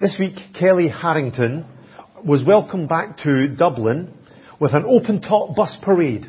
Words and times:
This 0.00 0.16
week, 0.18 0.34
Kellie 0.58 0.88
Harrington 0.88 1.64
was 2.24 2.42
welcomed 2.44 2.88
back 2.88 3.18
to 3.18 3.46
Dublin 3.46 4.12
with 4.58 4.74
an 4.74 4.84
open 4.88 5.20
top 5.20 5.54
bus 5.54 5.76
parade 5.82 6.26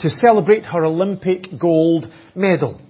to 0.00 0.10
celebrate 0.10 0.64
her 0.64 0.84
Olympic 0.84 1.56
gold 1.56 2.12
medal. 2.34 2.80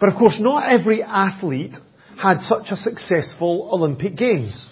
But 0.00 0.08
of 0.08 0.14
course, 0.16 0.36
not 0.40 0.72
every 0.72 1.02
athlete 1.02 1.74
had 2.16 2.40
such 2.48 2.70
a 2.70 2.76
successful 2.76 3.68
Olympic 3.70 4.16
Games. 4.16 4.66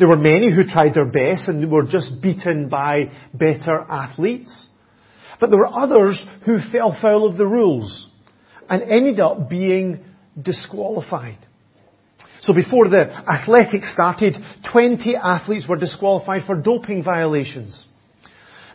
There 0.00 0.08
were 0.08 0.16
many 0.16 0.52
who 0.52 0.64
tried 0.64 0.94
their 0.94 1.10
best 1.10 1.46
and 1.46 1.70
were 1.70 1.84
just 1.84 2.20
beaten 2.20 2.68
by 2.68 3.12
better 3.32 3.80
athletes. 3.88 4.68
But 5.38 5.50
there 5.50 5.58
were 5.60 5.72
others 5.72 6.20
who 6.46 6.58
fell 6.72 6.98
foul 7.00 7.28
of 7.28 7.36
the 7.36 7.46
rules 7.46 8.08
and 8.68 8.82
ended 8.82 9.20
up 9.20 9.48
being 9.48 10.00
disqualified. 10.40 11.38
So 12.42 12.52
before 12.52 12.88
the 12.88 13.06
athletics 13.30 13.92
started, 13.92 14.36
20 14.72 15.16
athletes 15.16 15.66
were 15.68 15.76
disqualified 15.76 16.42
for 16.44 16.56
doping 16.56 17.04
violations. 17.04 17.84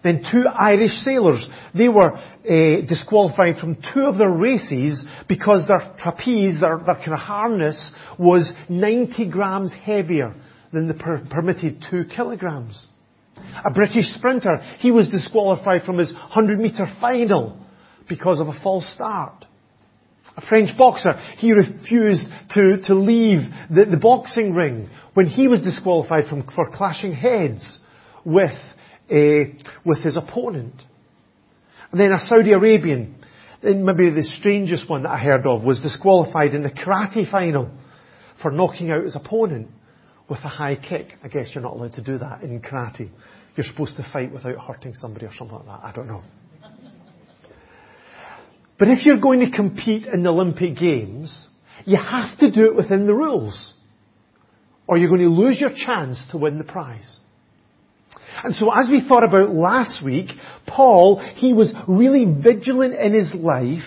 Then 0.04 0.24
two 0.32 0.46
Irish 0.48 0.92
sailors, 1.04 1.46
they 1.76 1.90
were 1.90 2.14
uh, 2.14 2.82
disqualified 2.88 3.58
from 3.58 3.78
two 3.94 4.06
of 4.06 4.18
their 4.18 4.30
races 4.30 5.06
because 5.28 5.68
their 5.68 5.96
trapeze, 6.00 6.62
their, 6.62 6.78
their 6.86 6.96
kind 6.96 7.14
of 7.14 7.20
harness, 7.20 7.92
was 8.18 8.50
90 8.70 9.30
grams 9.30 9.74
heavier 9.84 10.34
than 10.72 10.88
the 10.88 10.94
per- 10.94 11.26
permitted 11.30 11.84
two 11.90 12.06
kilograms. 12.06 12.86
A 13.66 13.72
British 13.72 14.06
sprinter, 14.16 14.58
he 14.80 14.92
was 14.92 15.10
disqualified 15.10 15.84
from 15.84 15.98
his 15.98 16.14
100 16.14 16.58
metre 16.58 16.88
final 17.02 17.58
because 18.08 18.40
of 18.40 18.48
a 18.48 18.60
false 18.64 18.90
start. 18.94 19.46
A 20.38 20.42
French 20.48 20.78
boxer, 20.78 21.14
he 21.38 21.52
refused 21.52 22.26
to, 22.54 22.78
to 22.86 22.94
leave 22.94 23.42
the, 23.72 23.86
the 23.86 23.98
boxing 23.98 24.54
ring 24.54 24.90
when 25.16 25.26
he 25.26 25.48
was 25.48 25.62
disqualified 25.62 26.28
from, 26.30 26.48
for 26.56 26.70
clashing 26.70 27.12
heads 27.12 27.80
with, 28.24 28.56
a, 29.10 29.56
with 29.84 30.04
his 30.04 30.16
opponent. 30.16 30.76
And 31.92 32.00
then 32.00 32.12
a 32.12 32.20
Saudi 32.28 32.52
Arabian, 32.52 33.16
maybe 33.64 34.12
the 34.12 34.30
strangest 34.40 34.88
one 34.88 35.04
that 35.04 35.10
I 35.10 35.18
heard 35.18 35.48
of, 35.48 35.64
was 35.64 35.80
disqualified 35.80 36.54
in 36.54 36.62
the 36.62 36.70
karate 36.70 37.30
final 37.30 37.72
for 38.40 38.52
knocking 38.52 38.92
out 38.92 39.06
his 39.06 39.16
opponent 39.16 39.70
with 40.30 40.40
a 40.40 40.50
high 40.50 40.76
kick. 40.76 41.14
I 41.24 41.30
guess 41.30 41.50
you're 41.56 41.64
not 41.64 41.74
allowed 41.74 41.94
to 41.94 42.04
do 42.04 42.20
that 42.20 42.44
in 42.44 42.62
karate. 42.62 43.10
You're 43.56 43.66
supposed 43.66 43.96
to 43.96 44.08
fight 44.14 44.32
without 44.32 44.58
hurting 44.60 44.94
somebody 44.94 45.26
or 45.26 45.32
something 45.36 45.58
like 45.58 45.66
that. 45.66 45.84
I 45.84 45.92
don't 45.94 46.08
know. 46.08 46.22
But 48.80 48.90
if 48.90 49.06
you're 49.06 49.18
going 49.18 49.40
to 49.40 49.52
compete 49.52 50.06
in 50.06 50.24
the 50.24 50.30
Olympic 50.30 50.76
Games, 50.78 51.48
you 51.86 51.98
have 51.98 52.38
to 52.40 52.52
do 52.52 52.68
it 52.68 52.76
within 52.76 53.08
the 53.08 53.14
rules. 53.14 53.74
Or 54.88 54.98
you're 54.98 55.10
going 55.10 55.22
to 55.22 55.30
lose 55.30 55.60
your 55.60 55.72
chance 55.72 56.24
to 56.32 56.38
win 56.38 56.58
the 56.58 56.64
prize. 56.64 57.20
And 58.44 58.56
so 58.56 58.72
as 58.72 58.88
we 58.90 59.06
thought 59.08 59.24
about 59.24 59.54
last 59.54 60.04
week, 60.04 60.30
Paul, 60.68 61.20
he 61.36 61.54
was 61.54 61.74
really 61.88 62.26
vigilant 62.26 62.94
in 62.94 63.14
his 63.14 63.34
life 63.34 63.84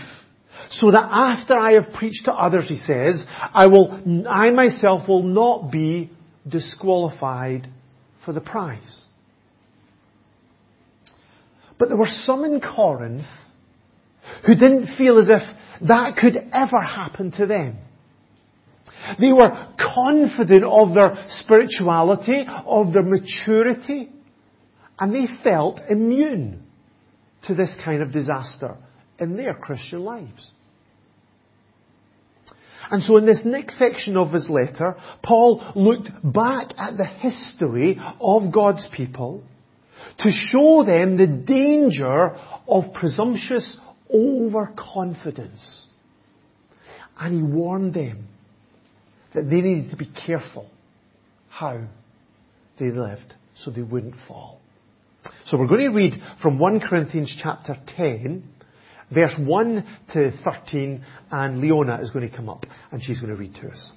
so 0.72 0.90
that 0.90 1.08
after 1.10 1.54
I 1.54 1.72
have 1.72 1.92
preached 1.94 2.24
to 2.26 2.32
others, 2.32 2.68
he 2.68 2.78
says, 2.78 3.24
I 3.28 3.66
will, 3.66 4.26
I 4.28 4.50
myself 4.50 5.08
will 5.08 5.22
not 5.22 5.70
be 5.70 6.10
disqualified 6.48 7.68
for 8.24 8.32
the 8.32 8.40
prize. 8.40 9.02
But 11.78 11.88
there 11.88 11.96
were 11.96 12.08
some 12.24 12.44
in 12.44 12.60
Corinth 12.60 13.26
who 14.46 14.54
didn't 14.54 14.96
feel 14.96 15.18
as 15.18 15.28
if 15.28 15.42
that 15.88 16.16
could 16.16 16.36
ever 16.52 16.80
happen 16.80 17.32
to 17.32 17.46
them. 17.46 17.78
They 19.18 19.32
were 19.32 19.68
confident 19.78 20.64
of 20.64 20.94
their 20.94 21.24
spirituality, 21.40 22.44
of 22.66 22.92
their 22.92 23.02
maturity, 23.02 24.10
and 24.98 25.14
they 25.14 25.26
felt 25.42 25.80
immune 25.88 26.62
to 27.46 27.54
this 27.54 27.74
kind 27.84 28.02
of 28.02 28.12
disaster 28.12 28.76
in 29.18 29.36
their 29.36 29.54
Christian 29.54 30.00
lives. 30.00 30.50
And 32.90 33.02
so 33.04 33.16
in 33.16 33.26
this 33.26 33.40
next 33.44 33.78
section 33.78 34.16
of 34.16 34.32
his 34.32 34.48
letter, 34.48 34.96
Paul 35.22 35.62
looked 35.76 36.10
back 36.24 36.72
at 36.76 36.96
the 36.96 37.06
history 37.06 38.00
of 38.20 38.52
God's 38.52 38.86
people 38.94 39.44
to 40.18 40.30
show 40.30 40.84
them 40.84 41.16
the 41.16 41.26
danger 41.26 42.36
of 42.68 42.92
presumptuous 42.92 43.76
overconfidence. 44.12 45.86
And 47.18 47.34
he 47.34 47.42
warned 47.42 47.94
them 47.94 48.28
that 49.34 49.48
they 49.48 49.60
needed 49.60 49.90
to 49.90 49.96
be 49.96 50.10
careful 50.26 50.68
how 51.48 51.86
they 52.78 52.90
lived 52.90 53.34
so 53.56 53.70
they 53.70 53.82
wouldn't 53.82 54.14
fall. 54.26 54.60
So 55.46 55.58
we're 55.58 55.66
going 55.66 55.80
to 55.80 55.88
read 55.88 56.14
from 56.42 56.58
1 56.58 56.80
Corinthians 56.80 57.34
chapter 57.42 57.76
10, 57.96 58.42
verse 59.12 59.34
1 59.38 59.86
to 60.14 60.32
13, 60.44 61.04
and 61.30 61.60
Leona 61.60 62.00
is 62.00 62.10
going 62.10 62.28
to 62.28 62.34
come 62.34 62.48
up 62.48 62.64
and 62.90 63.02
she's 63.02 63.20
going 63.20 63.34
to 63.34 63.38
read 63.38 63.54
to 63.56 63.68
us. 63.68 63.92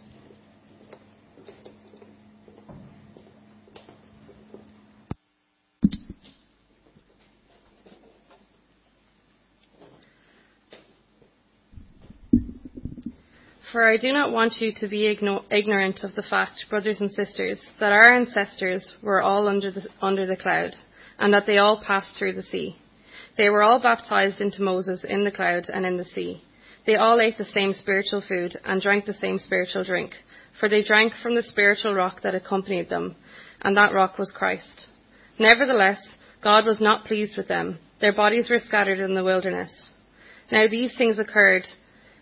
For 13.74 13.90
I 13.90 13.98
do 13.98 14.12
not 14.12 14.32
want 14.32 14.62
you 14.62 14.72
to 14.82 14.88
be 14.88 15.08
ignorant 15.08 16.04
of 16.04 16.14
the 16.14 16.22
fact, 16.22 16.68
brothers 16.70 17.02
and 17.02 17.12
sisters, 17.12 17.60
that 17.80 17.92
our 17.92 18.14
ancestors 18.14 18.94
were 19.02 19.20
all 19.20 19.48
under 19.48 19.72
the, 19.72 19.88
under 20.00 20.28
the 20.28 20.38
cloud, 20.38 20.76
and 21.18 21.34
that 21.34 21.48
they 21.48 21.58
all 21.58 21.82
passed 21.84 22.16
through 22.16 22.34
the 22.34 22.44
sea. 22.44 22.78
They 23.36 23.50
were 23.50 23.64
all 23.64 23.82
baptized 23.82 24.42
into 24.42 24.62
Moses 24.62 25.04
in 25.04 25.24
the 25.24 25.32
cloud 25.32 25.70
and 25.74 25.88
in 25.88 25.98
the 25.98 26.04
sea. 26.04 26.44
They 26.86 26.98
all 26.98 27.20
ate 27.20 27.40
the 27.40 27.46
same 27.46 27.74
spiritual 27.74 28.22
food 28.22 28.56
and 28.64 28.80
drank 28.80 29.06
the 29.06 29.14
same 29.16 29.40
spiritual 29.40 29.84
drink, 29.84 30.12
for 30.60 30.70
they 30.70 30.84
drank 30.84 31.14
from 31.24 31.34
the 31.34 31.42
spiritual 31.42 31.96
rock 31.96 32.22
that 32.22 32.36
accompanied 32.36 32.90
them, 32.90 33.16
and 33.62 33.76
that 33.76 33.92
rock 33.96 34.20
was 34.20 34.32
Christ. 34.32 34.90
Nevertheless, 35.40 35.98
God 36.44 36.68
was 36.68 36.80
not 36.80 37.06
pleased 37.06 37.36
with 37.36 37.48
them. 37.48 37.80
Their 38.02 38.14
bodies 38.14 38.52
were 38.52 38.60
scattered 38.60 39.00
in 39.00 39.16
the 39.16 39.24
wilderness. 39.24 39.94
Now 40.52 40.68
these 40.68 40.96
things 40.96 41.18
occurred 41.18 41.64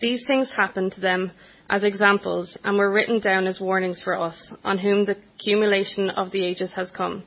These 0.00 0.24
things 0.26 0.50
happened 0.54 0.92
to 0.92 1.00
them 1.00 1.32
as 1.68 1.84
examples 1.84 2.56
and 2.64 2.78
were 2.78 2.90
written 2.90 3.20
down 3.20 3.46
as 3.46 3.60
warnings 3.60 4.02
for 4.02 4.16
us, 4.16 4.52
on 4.64 4.78
whom 4.78 5.04
the 5.04 5.16
accumulation 5.36 6.10
of 6.10 6.30
the 6.30 6.44
ages 6.44 6.72
has 6.76 6.90
come. 6.90 7.24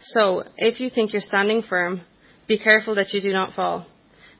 So, 0.00 0.44
if 0.56 0.80
you 0.80 0.90
think 0.90 1.12
you're 1.12 1.20
standing 1.20 1.62
firm, 1.62 2.00
be 2.46 2.58
careful 2.58 2.94
that 2.96 3.12
you 3.12 3.20
do 3.20 3.32
not 3.32 3.54
fall. 3.54 3.86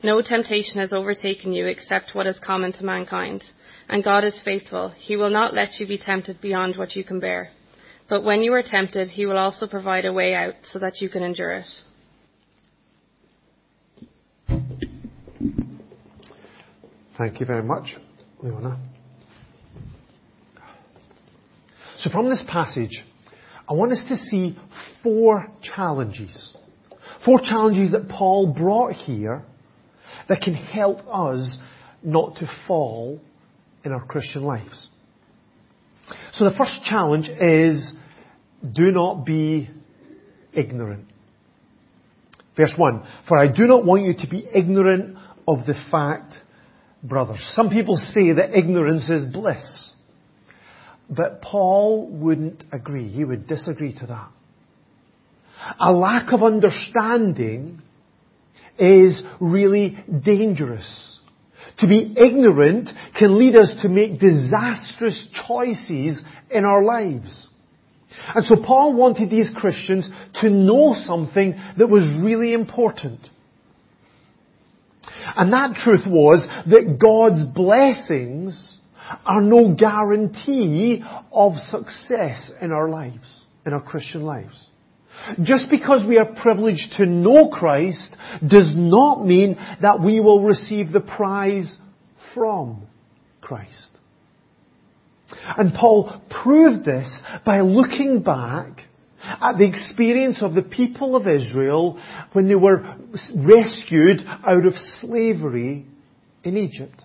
No 0.03 0.21
temptation 0.21 0.79
has 0.79 0.93
overtaken 0.93 1.53
you 1.53 1.65
except 1.65 2.13
what 2.13 2.27
is 2.27 2.39
common 2.39 2.73
to 2.73 2.83
mankind. 2.85 3.43
And 3.89 4.03
God 4.03 4.23
is 4.23 4.39
faithful. 4.43 4.89
He 4.89 5.15
will 5.15 5.29
not 5.29 5.53
let 5.53 5.79
you 5.79 5.87
be 5.87 5.97
tempted 5.97 6.41
beyond 6.41 6.75
what 6.77 6.95
you 6.95 7.03
can 7.03 7.19
bear. 7.19 7.49
But 8.09 8.23
when 8.23 8.43
you 8.43 8.53
are 8.53 8.63
tempted, 8.63 9.09
He 9.09 9.25
will 9.25 9.37
also 9.37 9.67
provide 9.67 10.05
a 10.05 10.13
way 10.13 10.35
out 10.35 10.55
so 10.63 10.79
that 10.79 11.01
you 11.01 11.09
can 11.09 11.23
endure 11.23 11.51
it. 11.51 11.65
Thank 17.17 17.39
you 17.39 17.45
very 17.47 17.63
much, 17.63 17.95
Leona. 18.43 18.79
So 21.99 22.11
from 22.11 22.29
this 22.29 22.43
passage, 22.47 23.03
I 23.67 23.73
want 23.73 23.91
us 23.91 24.03
to 24.07 24.17
see 24.17 24.55
four 25.01 25.47
challenges. 25.63 26.55
Four 27.25 27.39
challenges 27.39 27.91
that 27.93 28.07
Paul 28.07 28.53
brought 28.53 28.93
here 28.93 29.43
that 30.29 30.41
can 30.41 30.53
help 30.53 30.99
us 31.11 31.57
not 32.03 32.35
to 32.35 32.49
fall 32.67 33.19
in 33.83 33.91
our 33.91 34.05
Christian 34.05 34.43
lives. 34.43 34.89
So 36.33 36.45
the 36.45 36.55
first 36.55 36.83
challenge 36.87 37.27
is 37.27 37.93
do 38.75 38.91
not 38.91 39.25
be 39.25 39.69
ignorant. 40.53 41.05
Verse 42.55 42.73
1 42.77 43.07
For 43.27 43.37
I 43.37 43.47
do 43.47 43.65
not 43.65 43.85
want 43.85 44.03
you 44.03 44.13
to 44.13 44.27
be 44.27 44.47
ignorant 44.53 45.17
of 45.47 45.65
the 45.65 45.75
fact 45.89 46.33
brothers. 47.03 47.39
Some 47.55 47.69
people 47.69 47.95
say 47.95 48.33
that 48.33 48.57
ignorance 48.57 49.09
is 49.09 49.31
bliss. 49.31 49.93
But 51.09 51.41
Paul 51.41 52.07
wouldn't 52.07 52.63
agree. 52.71 53.07
He 53.09 53.23
would 53.23 53.47
disagree 53.47 53.93
to 53.99 54.07
that. 54.07 54.29
A 55.79 55.91
lack 55.91 56.33
of 56.33 56.43
understanding 56.43 57.81
is 58.77 59.21
really 59.39 59.97
dangerous. 60.23 61.19
To 61.79 61.87
be 61.87 62.13
ignorant 62.17 62.89
can 63.17 63.37
lead 63.37 63.55
us 63.55 63.73
to 63.81 63.89
make 63.89 64.19
disastrous 64.19 65.27
choices 65.47 66.21
in 66.49 66.65
our 66.65 66.83
lives. 66.83 67.47
And 68.33 68.45
so 68.45 68.55
Paul 68.63 68.93
wanted 68.93 69.29
these 69.29 69.51
Christians 69.55 70.09
to 70.41 70.49
know 70.49 70.95
something 71.05 71.59
that 71.77 71.87
was 71.87 72.03
really 72.23 72.53
important. 72.53 73.19
And 75.37 75.53
that 75.53 75.75
truth 75.75 76.05
was 76.07 76.45
that 76.65 76.97
God's 76.99 77.45
blessings 77.53 78.73
are 79.25 79.41
no 79.41 79.75
guarantee 79.75 81.03
of 81.31 81.53
success 81.69 82.51
in 82.61 82.71
our 82.71 82.89
lives, 82.89 83.27
in 83.65 83.73
our 83.73 83.81
Christian 83.81 84.23
lives. 84.23 84.67
Just 85.43 85.69
because 85.69 86.05
we 86.07 86.17
are 86.17 86.25
privileged 86.41 86.93
to 86.97 87.05
know 87.05 87.49
Christ 87.49 88.15
does 88.47 88.73
not 88.75 89.25
mean 89.25 89.57
that 89.81 90.01
we 90.03 90.19
will 90.19 90.43
receive 90.43 90.91
the 90.91 90.99
prize 90.99 91.77
from 92.33 92.87
Christ. 93.41 93.89
And 95.57 95.73
Paul 95.73 96.21
proved 96.43 96.85
this 96.85 97.09
by 97.45 97.61
looking 97.61 98.21
back 98.21 98.81
at 99.27 99.57
the 99.57 99.65
experience 99.65 100.41
of 100.41 100.53
the 100.53 100.61
people 100.61 101.15
of 101.15 101.27
Israel 101.27 102.01
when 102.33 102.47
they 102.47 102.55
were 102.55 102.95
rescued 103.35 104.25
out 104.25 104.65
of 104.65 104.73
slavery 105.01 105.85
in 106.43 106.57
Egypt. 106.57 107.01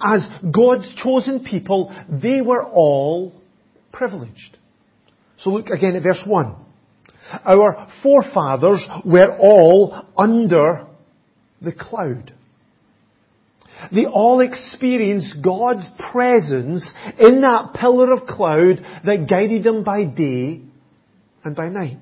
As 0.00 0.22
God's 0.50 0.92
chosen 1.02 1.44
people, 1.44 1.94
they 2.08 2.40
were 2.40 2.64
all 2.64 3.32
privileged. 3.92 4.58
So 5.38 5.50
look 5.50 5.68
again 5.68 5.96
at 5.96 6.02
verse 6.02 6.22
1. 6.26 6.56
Our 7.44 7.88
forefathers 8.02 8.84
were 9.04 9.36
all 9.38 10.06
under 10.16 10.86
the 11.60 11.72
cloud. 11.72 12.32
They 13.92 14.06
all 14.06 14.40
experienced 14.40 15.36
God's 15.42 15.88
presence 16.12 16.84
in 17.18 17.40
that 17.42 17.74
pillar 17.74 18.12
of 18.12 18.26
cloud 18.26 18.84
that 19.04 19.28
guided 19.28 19.64
them 19.64 19.84
by 19.84 20.04
day 20.04 20.62
and 21.44 21.56
by 21.56 21.68
night. 21.68 21.98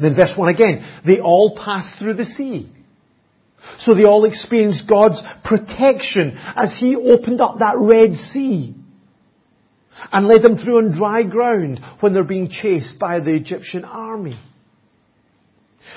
Then 0.00 0.14
verse 0.14 0.32
1 0.36 0.48
again, 0.54 1.00
they 1.06 1.20
all 1.20 1.56
passed 1.56 1.98
through 1.98 2.14
the 2.14 2.24
sea. 2.24 2.70
So 3.80 3.94
they 3.94 4.04
all 4.04 4.24
experienced 4.24 4.88
God's 4.88 5.20
protection 5.44 6.38
as 6.56 6.76
He 6.78 6.96
opened 6.96 7.40
up 7.40 7.58
that 7.58 7.76
Red 7.76 8.14
Sea 8.32 8.74
and 10.12 10.28
led 10.28 10.42
them 10.42 10.56
through 10.56 10.78
on 10.78 10.96
dry 10.96 11.24
ground 11.24 11.80
when 12.00 12.14
they're 12.14 12.24
being 12.24 12.50
chased 12.50 12.98
by 12.98 13.20
the 13.20 13.32
Egyptian 13.32 13.84
army. 13.84 14.38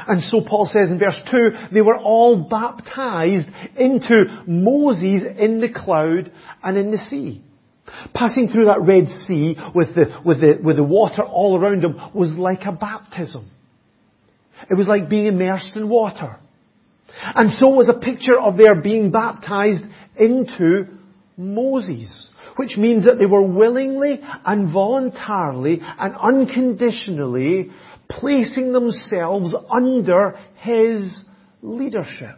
And 0.07 0.21
so 0.23 0.41
Paul 0.41 0.65
says 0.65 0.89
in 0.89 0.99
verse 0.99 1.19
2, 1.29 1.73
they 1.73 1.81
were 1.81 1.97
all 1.97 2.37
baptized 2.49 3.47
into 3.77 4.43
Moses 4.47 5.23
in 5.37 5.61
the 5.61 5.71
cloud 5.73 6.31
and 6.63 6.77
in 6.77 6.91
the 6.91 6.97
sea. 6.97 7.43
Passing 8.13 8.47
through 8.47 8.65
that 8.65 8.81
Red 8.81 9.07
Sea 9.27 9.57
with 9.75 9.95
the, 9.95 10.21
with 10.25 10.41
the, 10.41 10.59
with 10.63 10.77
the 10.77 10.83
water 10.83 11.23
all 11.23 11.59
around 11.59 11.83
them 11.83 11.99
was 12.13 12.31
like 12.31 12.61
a 12.65 12.71
baptism. 12.71 13.49
It 14.69 14.75
was 14.75 14.87
like 14.87 15.09
being 15.09 15.25
immersed 15.25 15.75
in 15.75 15.89
water. 15.89 16.37
And 17.35 17.51
so 17.59 17.69
was 17.69 17.89
a 17.89 17.99
picture 17.99 18.37
of 18.39 18.57
their 18.57 18.75
being 18.75 19.11
baptized 19.11 19.83
into 20.17 20.87
Moses 21.37 22.29
which 22.55 22.77
means 22.77 23.05
that 23.05 23.17
they 23.17 23.25
were 23.25 23.47
willingly 23.47 24.19
and 24.45 24.71
voluntarily 24.71 25.81
and 25.81 26.15
unconditionally 26.15 27.71
placing 28.19 28.73
themselves 28.73 29.53
under 29.69 30.39
his 30.57 31.23
leadership. 31.61 32.37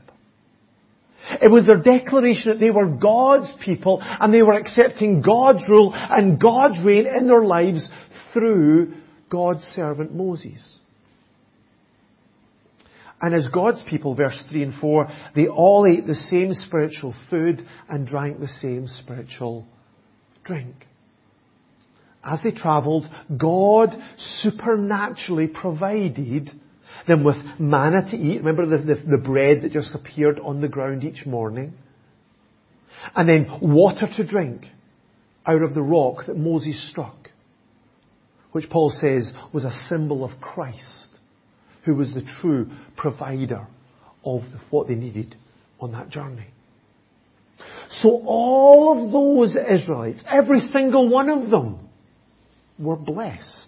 It 1.42 1.50
was 1.50 1.66
their 1.66 1.82
declaration 1.82 2.52
that 2.52 2.60
they 2.60 2.70
were 2.70 2.88
God's 2.88 3.52
people 3.64 4.02
and 4.04 4.34
they 4.34 4.44
were 4.44 4.54
accepting 4.54 5.22
God's 5.22 5.68
rule 5.70 5.94
and 5.96 6.40
God's 6.40 6.84
reign 6.84 7.08
in 7.08 7.28
their 7.28 7.44
lives 7.44 7.88
through 8.34 8.94
God's 9.30 9.64
servant 9.76 10.14
Moses. 10.14 10.62
And 13.22 13.34
as 13.34 13.48
God's 13.54 13.82
people, 13.90 14.16
verse 14.16 14.38
3 14.52 14.64
and 14.64 14.74
4, 14.82 15.08
they 15.34 15.48
all 15.48 15.86
ate 15.90 16.06
the 16.06 16.14
same 16.14 16.54
spiritual 16.54 17.16
food 17.30 17.66
and 17.88 18.06
drank 18.06 18.42
the 18.42 18.50
same 18.50 18.88
spiritual 18.88 19.66
drink. 20.44 20.76
As 22.24 22.40
they 22.44 22.52
travelled, 22.52 23.06
God 23.38 23.90
supernaturally 24.42 25.48
provided 25.48 26.52
them 27.06 27.24
with 27.24 27.36
manna 27.60 28.10
to 28.12 28.18
eat. 28.18 28.44
Remember 28.44 28.66
the, 28.66 28.78
the, 28.78 29.18
the, 29.18 29.18
bread 29.18 29.64
that 29.64 29.74
just 29.74 29.94
appeared 29.94 30.40
on 30.40 30.62
the 30.62 30.70
ground 30.70 31.04
each 31.04 31.26
morning? 31.26 31.74
And 33.16 33.28
then 33.28 33.60
water 33.62 34.08
to 34.16 34.26
drink 34.26 34.66
out 35.46 35.62
of 35.62 35.74
the 35.74 35.82
rock 35.82 36.26
that 36.28 36.38
Moses 36.38 36.90
struck, 36.90 37.30
which 38.54 38.70
Paul 38.70 38.94
says 39.02 39.32
was 39.52 39.66
a 39.66 39.88
symbol 39.90 40.24
of 40.24 40.40
Christ, 40.40 41.10
who 41.84 41.96
was 41.96 42.14
the 42.14 42.26
true 42.42 42.72
provider 42.96 43.68
of 44.24 44.44
what 44.70 44.88
they 44.88 44.96
needed 44.96 45.36
on 45.82 45.92
that 45.92 46.10
journey. 46.10 46.48
So 48.02 48.24
all 48.26 49.06
of 49.06 49.12
those 49.12 49.56
Israelites, 49.56 50.20
every 50.26 50.62
single 50.62 51.10
one 51.10 51.30
of 51.30 51.50
them, 51.50 51.90
were 52.80 52.96
blessed. 52.96 53.68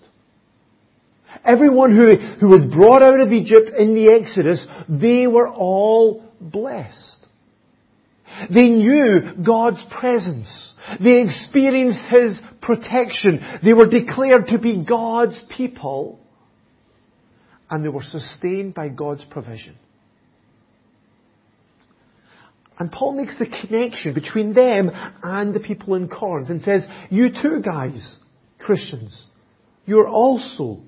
Everyone 1.44 1.96
who, 1.96 2.16
who 2.40 2.48
was 2.48 2.66
brought 2.74 3.02
out 3.02 3.19
of 3.19 3.31
Egypt 3.31 3.69
in 3.78 3.94
the 3.94 4.12
Exodus, 4.19 4.66
they 4.88 5.28
were 5.28 5.48
all 5.48 6.24
blessed. 6.40 7.25
They 8.54 8.69
knew 8.69 9.44
God's 9.46 9.84
presence. 9.98 10.74
They 11.02 11.22
experienced 11.22 12.00
His 12.10 12.40
protection. 12.62 13.60
They 13.63 13.74
were 13.74 13.88
declared 13.88 14.48
to 14.48 14.60
be 14.60 14.84
God's 14.84 15.42
people. 15.56 16.19
And 17.69 17.84
they 17.84 17.90
were 17.90 18.04
sustained 18.04 18.74
by 18.74 18.90
God's 18.90 19.24
provision. 19.30 19.78
And 22.78 22.92
Paul 22.92 23.13
makes 23.13 23.38
the 23.40 23.46
connection 23.46 24.13
between 24.13 24.54
them 24.54 24.92
and 25.24 25.54
the 25.54 25.62
people 25.62 25.96
in 25.96 26.10
Corinth 26.10 26.50
and 26.50 26.62
says, 26.62 26.86
you 27.10 27.30
too 27.30 27.62
guys, 27.63 28.18
Christians, 28.65 29.25
you're 29.85 30.07
also 30.07 30.79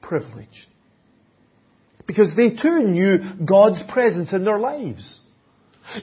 privileged. 0.00 0.68
Because 2.06 2.30
they 2.36 2.50
too 2.50 2.84
knew 2.84 3.18
God's 3.44 3.80
presence 3.92 4.32
in 4.32 4.44
their 4.44 4.60
lives. 4.60 5.18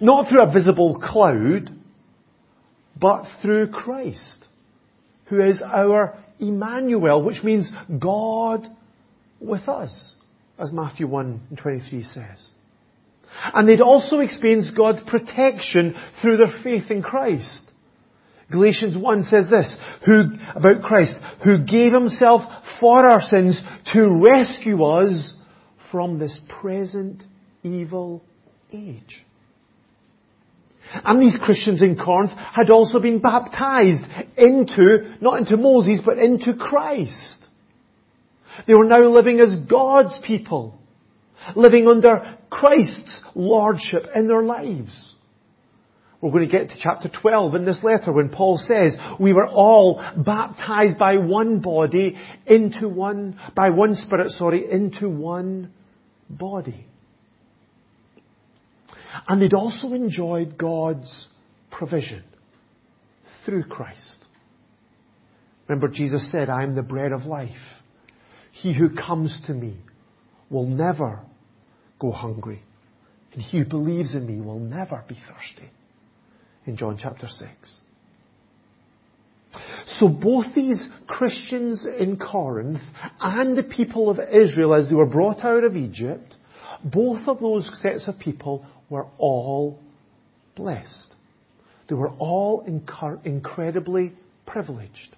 Not 0.01 0.27
through 0.27 0.43
a 0.43 0.51
visible 0.51 0.99
cloud, 1.01 1.69
but 2.99 3.23
through 3.41 3.67
Christ, 3.69 4.37
who 5.27 5.41
is 5.41 5.61
our 5.61 6.17
Emmanuel, 6.39 7.23
which 7.23 7.41
means 7.41 7.69
God 7.99 8.67
with 9.39 9.69
us, 9.69 10.13
as 10.59 10.73
Matthew 10.73 11.07
1 11.07 11.41
and 11.49 11.57
23 11.57 12.03
says. 12.03 12.49
And 13.53 13.67
they'd 13.67 13.81
also 13.81 14.19
experienced 14.19 14.75
God's 14.75 15.01
protection 15.07 15.95
through 16.21 16.37
their 16.37 16.63
faith 16.63 16.89
in 16.89 17.01
Christ. 17.01 17.61
Galatians 18.49 18.97
1 18.97 19.23
says 19.23 19.49
this, 19.49 19.75
who, 20.05 20.23
about 20.55 20.81
Christ, 20.81 21.13
who 21.43 21.65
gave 21.65 21.91
himself 21.91 22.41
for 22.79 23.05
our 23.05 23.21
sins 23.21 23.59
to 23.93 24.21
rescue 24.23 24.83
us 24.83 25.33
from 25.91 26.17
this 26.17 26.39
present 26.61 27.23
evil 27.63 28.23
age. 28.71 29.25
And 30.93 31.21
these 31.21 31.37
Christians 31.41 31.81
in 31.81 31.97
Corinth 31.97 32.31
had 32.31 32.69
also 32.69 32.99
been 32.99 33.19
baptized 33.19 34.05
into, 34.37 35.15
not 35.19 35.39
into 35.39 35.57
Moses, 35.57 35.99
but 36.05 36.17
into 36.17 36.53
Christ. 36.53 37.37
They 38.65 38.73
were 38.73 38.85
now 38.85 39.03
living 39.09 39.41
as 39.41 39.67
God's 39.69 40.17
people 40.25 40.79
living 41.55 41.87
under 41.87 42.37
Christ's 42.49 43.21
lordship 43.35 44.03
in 44.15 44.27
their 44.27 44.43
lives. 44.43 45.06
We're 46.19 46.31
going 46.31 46.49
to 46.49 46.51
get 46.51 46.69
to 46.69 46.75
chapter 46.81 47.09
12 47.09 47.55
in 47.55 47.65
this 47.65 47.83
letter 47.83 48.11
when 48.11 48.29
Paul 48.29 48.57
says, 48.57 48.97
we 49.19 49.33
were 49.33 49.47
all 49.47 50.03
baptized 50.17 50.97
by 50.97 51.17
one 51.17 51.59
body 51.59 52.17
into 52.47 52.89
one, 52.89 53.39
by 53.55 53.69
one 53.69 53.93
spirit, 53.93 54.31
sorry, 54.31 54.69
into 54.69 55.09
one 55.09 55.71
body. 56.27 56.87
And 59.27 59.41
they'd 59.41 59.53
also 59.53 59.93
enjoyed 59.93 60.57
God's 60.57 61.27
provision 61.69 62.23
through 63.45 63.65
Christ. 63.65 64.17
Remember 65.67 65.87
Jesus 65.87 66.31
said, 66.31 66.49
I 66.49 66.63
am 66.63 66.75
the 66.75 66.81
bread 66.81 67.11
of 67.11 67.25
life. 67.25 67.51
He 68.53 68.73
who 68.73 68.89
comes 68.95 69.39
to 69.45 69.53
me 69.53 69.77
will 70.49 70.65
never 70.65 71.19
go 71.99 72.11
hungry. 72.11 72.63
And 73.33 73.41
he 73.41 73.59
who 73.59 73.65
believes 73.65 74.15
in 74.15 74.25
me 74.25 74.41
will 74.41 74.59
never 74.59 75.03
be 75.07 75.15
thirsty. 75.15 75.71
In 76.67 76.75
John 76.75 76.99
chapter 77.01 77.27
6. 77.27 77.49
So 79.99 80.09
both 80.09 80.53
these 80.53 80.87
Christians 81.07 81.87
in 81.99 82.17
Corinth 82.17 82.81
and 83.21 83.57
the 83.57 83.63
people 83.63 84.09
of 84.09 84.19
Israel 84.19 84.73
as 84.73 84.89
they 84.89 84.95
were 84.95 85.05
brought 85.05 85.43
out 85.45 85.63
of 85.63 85.77
Egypt, 85.77 86.35
both 86.83 87.27
of 87.27 87.39
those 87.39 87.69
sets 87.81 88.07
of 88.07 88.19
people 88.19 88.65
were 88.89 89.07
all 89.17 89.79
blessed. 90.55 91.13
They 91.87 91.95
were 91.95 92.11
all 92.19 92.65
incredibly 93.23 94.13
privileged. 94.45 95.15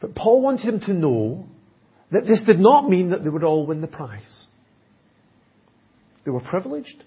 But 0.00 0.14
Paul 0.14 0.40
wanted 0.40 0.64
him 0.64 0.80
to 0.80 0.94
know 0.94 1.46
that 2.10 2.26
this 2.26 2.42
did 2.46 2.58
not 2.58 2.88
mean 2.88 3.10
that 3.10 3.22
they 3.22 3.30
would 3.30 3.44
all 3.44 3.66
win 3.66 3.82
the 3.82 3.86
prize. 3.86 4.46
They 6.24 6.30
were 6.30 6.40
privileged, 6.40 7.04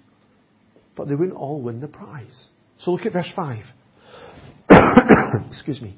but 0.97 1.07
they 1.07 1.15
wouldn't 1.15 1.37
all 1.37 1.61
win 1.61 1.79
the 1.79 1.87
prize. 1.87 2.45
So 2.79 2.91
look 2.91 3.05
at 3.05 3.13
verse 3.13 3.31
5. 3.35 3.63
Excuse 5.51 5.79
me. 5.79 5.95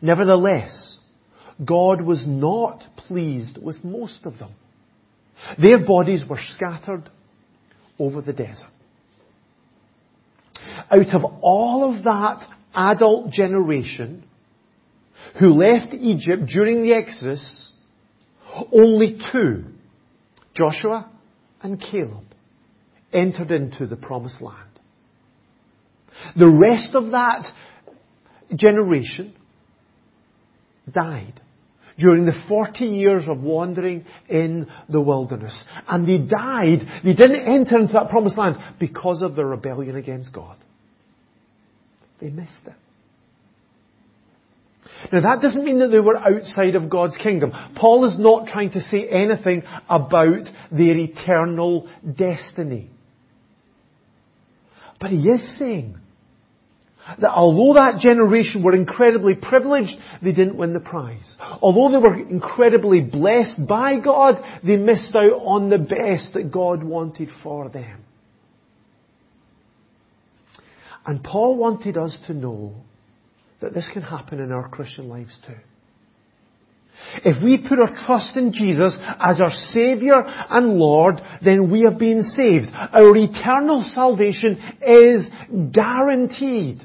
Nevertheless, 0.00 0.96
God 1.62 2.00
was 2.00 2.24
not 2.26 2.82
pleased 2.96 3.58
with 3.60 3.84
most 3.84 4.20
of 4.24 4.38
them. 4.38 4.54
Their 5.60 5.84
bodies 5.84 6.22
were 6.28 6.40
scattered 6.54 7.10
over 7.98 8.22
the 8.22 8.32
desert. 8.32 8.70
Out 10.90 11.14
of 11.14 11.24
all 11.42 11.94
of 11.94 12.04
that 12.04 12.46
adult 12.74 13.30
generation 13.32 14.24
who 15.38 15.54
left 15.54 15.92
Egypt 15.92 16.42
during 16.46 16.82
the 16.82 16.94
Exodus, 16.94 17.72
only 18.72 19.18
two, 19.32 19.64
Joshua 20.54 21.10
and 21.62 21.80
Caleb, 21.80 22.24
entered 23.12 23.50
into 23.50 23.86
the 23.86 23.96
promised 23.96 24.40
land. 24.40 24.56
The 26.36 26.48
rest 26.48 26.94
of 26.94 27.12
that 27.12 27.46
generation 28.54 29.34
died 30.92 31.40
during 31.98 32.24
the 32.24 32.44
40 32.48 32.84
years 32.86 33.24
of 33.28 33.40
wandering 33.40 34.04
in 34.28 34.66
the 34.88 35.00
wilderness. 35.00 35.64
And 35.86 36.08
they 36.08 36.18
died, 36.18 36.80
they 37.04 37.14
didn't 37.14 37.46
enter 37.46 37.78
into 37.78 37.92
that 37.92 38.08
promised 38.08 38.38
land 38.38 38.56
because 38.78 39.22
of 39.22 39.36
their 39.36 39.46
rebellion 39.46 39.96
against 39.96 40.32
God. 40.32 40.56
They 42.20 42.30
missed 42.30 42.66
it. 42.66 42.74
Now 45.12 45.20
that 45.20 45.42
doesn't 45.42 45.64
mean 45.64 45.78
that 45.78 45.88
they 45.88 46.00
were 46.00 46.16
outside 46.16 46.74
of 46.74 46.90
God's 46.90 47.16
kingdom. 47.16 47.52
Paul 47.76 48.04
is 48.06 48.18
not 48.18 48.48
trying 48.48 48.70
to 48.72 48.80
say 48.80 49.08
anything 49.08 49.62
about 49.88 50.46
their 50.70 50.96
eternal 50.96 51.88
destiny. 52.16 52.90
But 55.00 55.10
he 55.10 55.28
is 55.28 55.58
saying 55.58 55.96
that 57.20 57.30
although 57.30 57.80
that 57.80 58.00
generation 58.00 58.62
were 58.62 58.74
incredibly 58.74 59.34
privileged, 59.34 59.94
they 60.22 60.32
didn't 60.32 60.56
win 60.56 60.74
the 60.74 60.80
prize. 60.80 61.34
Although 61.62 61.90
they 61.90 62.02
were 62.02 62.28
incredibly 62.28 63.00
blessed 63.00 63.66
by 63.66 63.98
God, 63.98 64.34
they 64.62 64.76
missed 64.76 65.16
out 65.16 65.32
on 65.32 65.70
the 65.70 65.78
best 65.78 66.34
that 66.34 66.52
God 66.52 66.84
wanted 66.84 67.30
for 67.42 67.68
them. 67.70 68.04
And 71.06 71.24
Paul 71.24 71.56
wanted 71.56 71.96
us 71.96 72.16
to 72.26 72.34
know 72.34 72.74
that 73.60 73.72
this 73.72 73.88
can 73.92 74.02
happen 74.02 74.38
in 74.38 74.52
our 74.52 74.68
Christian 74.68 75.08
lives 75.08 75.34
too. 75.46 75.54
If 77.24 77.42
we 77.42 77.66
put 77.66 77.78
our 77.78 77.94
trust 78.06 78.36
in 78.36 78.52
Jesus 78.52 78.96
as 79.20 79.40
our 79.40 79.50
Saviour 79.50 80.22
and 80.26 80.78
Lord, 80.78 81.20
then 81.44 81.70
we 81.70 81.82
have 81.82 81.98
been 81.98 82.22
saved. 82.22 82.68
Our 82.72 83.16
eternal 83.16 83.84
salvation 83.94 84.60
is 84.80 85.26
guaranteed. 85.72 86.80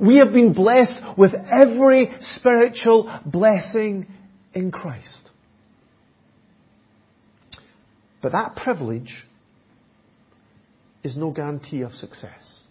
We 0.00 0.18
have 0.18 0.32
been 0.32 0.52
blessed 0.52 1.18
with 1.18 1.32
every 1.34 2.14
spiritual 2.36 3.12
blessing 3.26 4.06
in 4.54 4.70
Christ. 4.70 5.28
But 8.22 8.32
that 8.32 8.56
privilege 8.56 9.12
is 11.02 11.16
no 11.16 11.30
guarantee 11.30 11.82
of 11.82 11.92
success. 11.92 12.61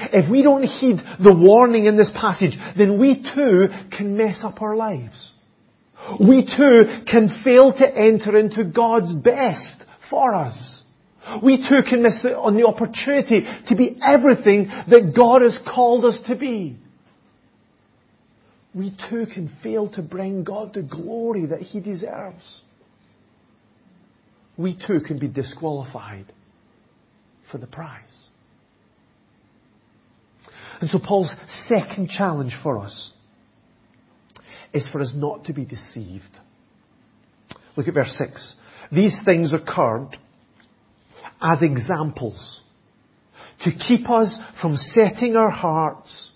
If 0.00 0.30
we 0.30 0.42
don't 0.42 0.64
heed 0.64 0.96
the 1.22 1.34
warning 1.34 1.86
in 1.86 1.96
this 1.96 2.10
passage, 2.14 2.56
then 2.76 2.98
we 2.98 3.22
too 3.34 3.68
can 3.96 4.16
mess 4.16 4.40
up 4.42 4.60
our 4.60 4.76
lives. 4.76 5.30
We 6.20 6.44
too 6.44 7.02
can 7.10 7.42
fail 7.44 7.72
to 7.72 7.86
enter 7.86 8.36
into 8.36 8.64
God's 8.64 9.12
best 9.12 9.84
for 10.10 10.34
us. 10.34 10.82
We 11.42 11.56
too 11.56 11.80
can 11.88 12.02
miss 12.02 12.24
out 12.24 12.34
on 12.34 12.56
the 12.56 12.66
opportunity 12.66 13.46
to 13.68 13.76
be 13.76 13.96
everything 14.06 14.66
that 14.66 15.14
God 15.16 15.42
has 15.42 15.56
called 15.72 16.04
us 16.04 16.18
to 16.26 16.36
be. 16.36 16.76
We 18.74 18.94
too 19.08 19.26
can 19.32 19.56
fail 19.62 19.88
to 19.92 20.02
bring 20.02 20.44
God 20.44 20.74
the 20.74 20.82
glory 20.82 21.46
that 21.46 21.60
He 21.60 21.80
deserves. 21.80 22.60
We 24.58 24.78
too 24.86 25.00
can 25.00 25.18
be 25.18 25.28
disqualified 25.28 26.26
for 27.50 27.58
the 27.58 27.66
prize. 27.66 28.28
And 30.80 30.90
so 30.90 30.98
Paul's 30.98 31.34
second 31.68 32.08
challenge 32.08 32.54
for 32.62 32.78
us 32.78 33.12
is 34.72 34.88
for 34.90 35.00
us 35.00 35.12
not 35.14 35.44
to 35.44 35.52
be 35.52 35.64
deceived. 35.64 36.24
Look 37.76 37.88
at 37.88 37.94
verse 37.94 38.14
6. 38.18 38.54
These 38.92 39.16
things 39.24 39.52
occurred 39.52 40.16
as 41.40 41.62
examples 41.62 42.60
to 43.62 43.70
keep 43.72 44.08
us 44.10 44.36
from 44.60 44.76
setting 44.76 45.36
our 45.36 45.50
hearts 45.50 46.30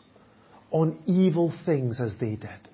on 0.70 0.98
evil 1.06 1.52
things 1.66 2.00
as 2.00 2.12
they 2.20 2.36
did. 2.36 2.68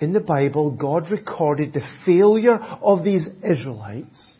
In 0.00 0.12
the 0.12 0.20
Bible, 0.20 0.70
God 0.70 1.10
recorded 1.10 1.72
the 1.72 1.86
failure 2.04 2.56
of 2.56 3.04
these 3.04 3.26
Israelites 3.48 4.34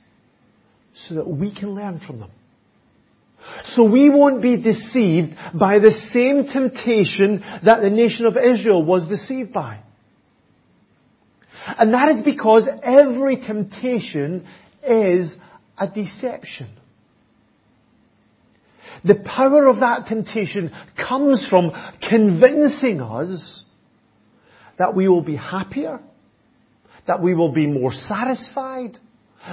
so 1.06 1.14
that 1.14 1.28
we 1.28 1.54
can 1.54 1.75
learn 1.75 2.00
from 2.04 2.21
them. 2.21 2.30
So 3.75 3.85
we 3.85 4.11
won't 4.11 4.43
be 4.43 4.61
deceived 4.61 5.37
by 5.55 5.79
the 5.79 5.93
same 6.13 6.47
temptation 6.47 7.43
that 7.65 7.81
the 7.81 7.91
nation 7.91 8.27
of 8.27 8.37
Israel 8.37 8.85
was 8.85 9.07
deceived 9.09 9.53
by. 9.53 9.81
And 11.67 11.95
that 11.95 12.17
is 12.17 12.25
because 12.25 12.69
every 12.83 13.37
temptation 13.37 14.47
is 14.83 15.33
a 15.79 15.89
deception. 15.89 16.69
The 19.05 19.17
power 19.17 19.67
of 19.67 19.81
that 19.81 20.07
temptation 20.07 20.71
comes 20.97 21.47
from 21.49 21.73
convincing 22.09 23.01
us 23.01 23.65
that 24.79 24.95
we 24.95 25.09
will 25.09 25.23
be 25.23 25.37
happier, 25.37 26.01
that 27.07 27.23
we 27.23 27.35
will 27.35 27.53
be 27.53 27.67
more 27.67 27.93
satisfied, 27.93 28.99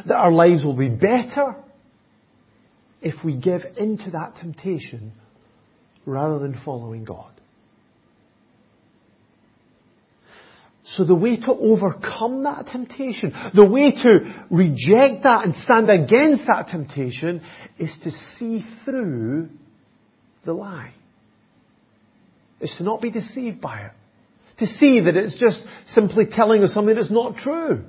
that 0.08 0.16
our 0.16 0.32
lives 0.32 0.64
will 0.64 0.76
be 0.76 0.90
better 0.90 1.56
if 3.02 3.24
we 3.24 3.36
give 3.36 3.62
into 3.78 4.12
that 4.12 4.36
temptation 4.42 5.14
rather 6.06 6.40
than 6.40 6.60
following 6.66 7.06
God. 7.06 7.32
So 10.96 11.04
the 11.04 11.16
way 11.16 11.38
to 11.38 11.52
overcome 11.52 12.44
that 12.44 12.66
temptation, 12.68 13.32
the 13.54 13.66
way 13.66 13.92
to 13.92 14.46
reject 14.50 15.24
that 15.24 15.46
and 15.46 15.56
stand 15.64 15.90
against 15.90 16.48
that 16.48 16.70
temptation 16.70 17.44
is 17.78 17.94
to 18.04 18.12
see 18.38 18.66
through 18.86 19.50
the 20.46 20.54
lie. 20.54 20.94
Is 22.60 22.74
to 22.78 22.84
not 22.84 23.02
be 23.02 23.12
deceived 23.12 23.62
by 23.62 23.82
it. 23.82 23.92
To 24.58 24.66
see 24.66 25.00
that 25.02 25.16
it's 25.16 25.40
just 25.40 25.62
simply 25.90 26.26
telling 26.26 26.64
us 26.64 26.74
something 26.74 26.96
that's 26.96 27.12
not 27.12 27.36
true. 27.36 27.86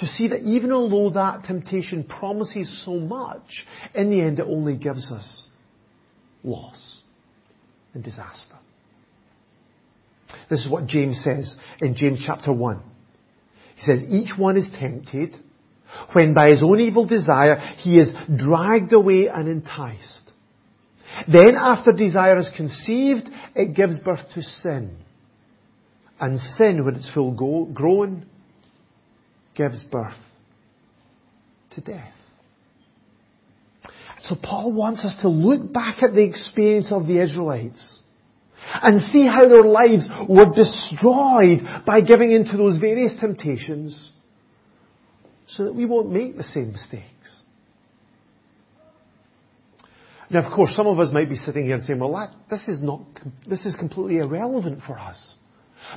To 0.00 0.06
see 0.06 0.28
that 0.28 0.42
even 0.42 0.72
although 0.72 1.10
that 1.14 1.44
temptation 1.44 2.04
promises 2.04 2.82
so 2.84 2.98
much, 2.98 3.64
in 3.94 4.10
the 4.10 4.20
end 4.20 4.38
it 4.38 4.46
only 4.46 4.76
gives 4.76 5.10
us 5.10 5.44
loss 6.44 6.98
and 7.94 8.04
disaster. 8.04 8.56
This 10.50 10.60
is 10.64 10.70
what 10.70 10.86
James 10.86 11.20
says 11.24 11.54
in 11.80 11.96
James 11.96 12.22
chapter 12.24 12.52
1. 12.52 12.82
He 13.76 13.82
says, 13.84 14.02
each 14.10 14.38
one 14.38 14.56
is 14.56 14.66
tempted 14.78 15.34
when 16.12 16.34
by 16.34 16.50
his 16.50 16.62
own 16.62 16.80
evil 16.80 17.06
desire 17.06 17.56
he 17.78 17.96
is 17.96 18.12
dragged 18.36 18.92
away 18.92 19.28
and 19.28 19.48
enticed. 19.48 20.22
Then 21.26 21.54
after 21.56 21.92
desire 21.92 22.38
is 22.38 22.50
conceived, 22.56 23.28
it 23.54 23.74
gives 23.74 23.98
birth 24.00 24.20
to 24.34 24.42
sin. 24.42 24.96
And 26.20 26.38
sin, 26.56 26.84
when 26.84 26.96
it's 26.96 27.10
full 27.12 27.32
grown, 27.32 28.26
gives 29.56 29.82
birth 29.84 30.14
to 31.74 31.80
death. 31.80 32.12
So 34.22 34.36
Paul 34.42 34.72
wants 34.72 35.04
us 35.04 35.14
to 35.22 35.28
look 35.28 35.72
back 35.72 36.02
at 36.02 36.12
the 36.12 36.24
experience 36.24 36.88
of 36.90 37.06
the 37.06 37.20
Israelites 37.20 37.98
and 38.82 39.00
see 39.12 39.26
how 39.26 39.48
their 39.48 39.62
lives 39.62 40.08
were 40.28 40.52
destroyed 40.52 41.84
by 41.86 42.00
giving 42.00 42.32
into 42.32 42.56
those 42.56 42.78
various 42.78 43.12
temptations 43.20 44.10
so 45.48 45.64
that 45.64 45.74
we 45.74 45.84
won't 45.84 46.10
make 46.10 46.36
the 46.36 46.44
same 46.44 46.72
mistakes. 46.72 47.42
Now, 50.28 50.44
of 50.44 50.52
course, 50.52 50.74
some 50.74 50.88
of 50.88 50.98
us 50.98 51.12
might 51.12 51.28
be 51.28 51.36
sitting 51.36 51.66
here 51.66 51.76
and 51.76 51.84
saying, 51.84 52.00
well, 52.00 52.12
that, 52.14 52.32
this 52.50 52.66
is 52.66 52.82
not, 52.82 53.02
this 53.48 53.64
is 53.64 53.76
completely 53.76 54.16
irrelevant 54.16 54.80
for 54.84 54.98
us. 54.98 55.36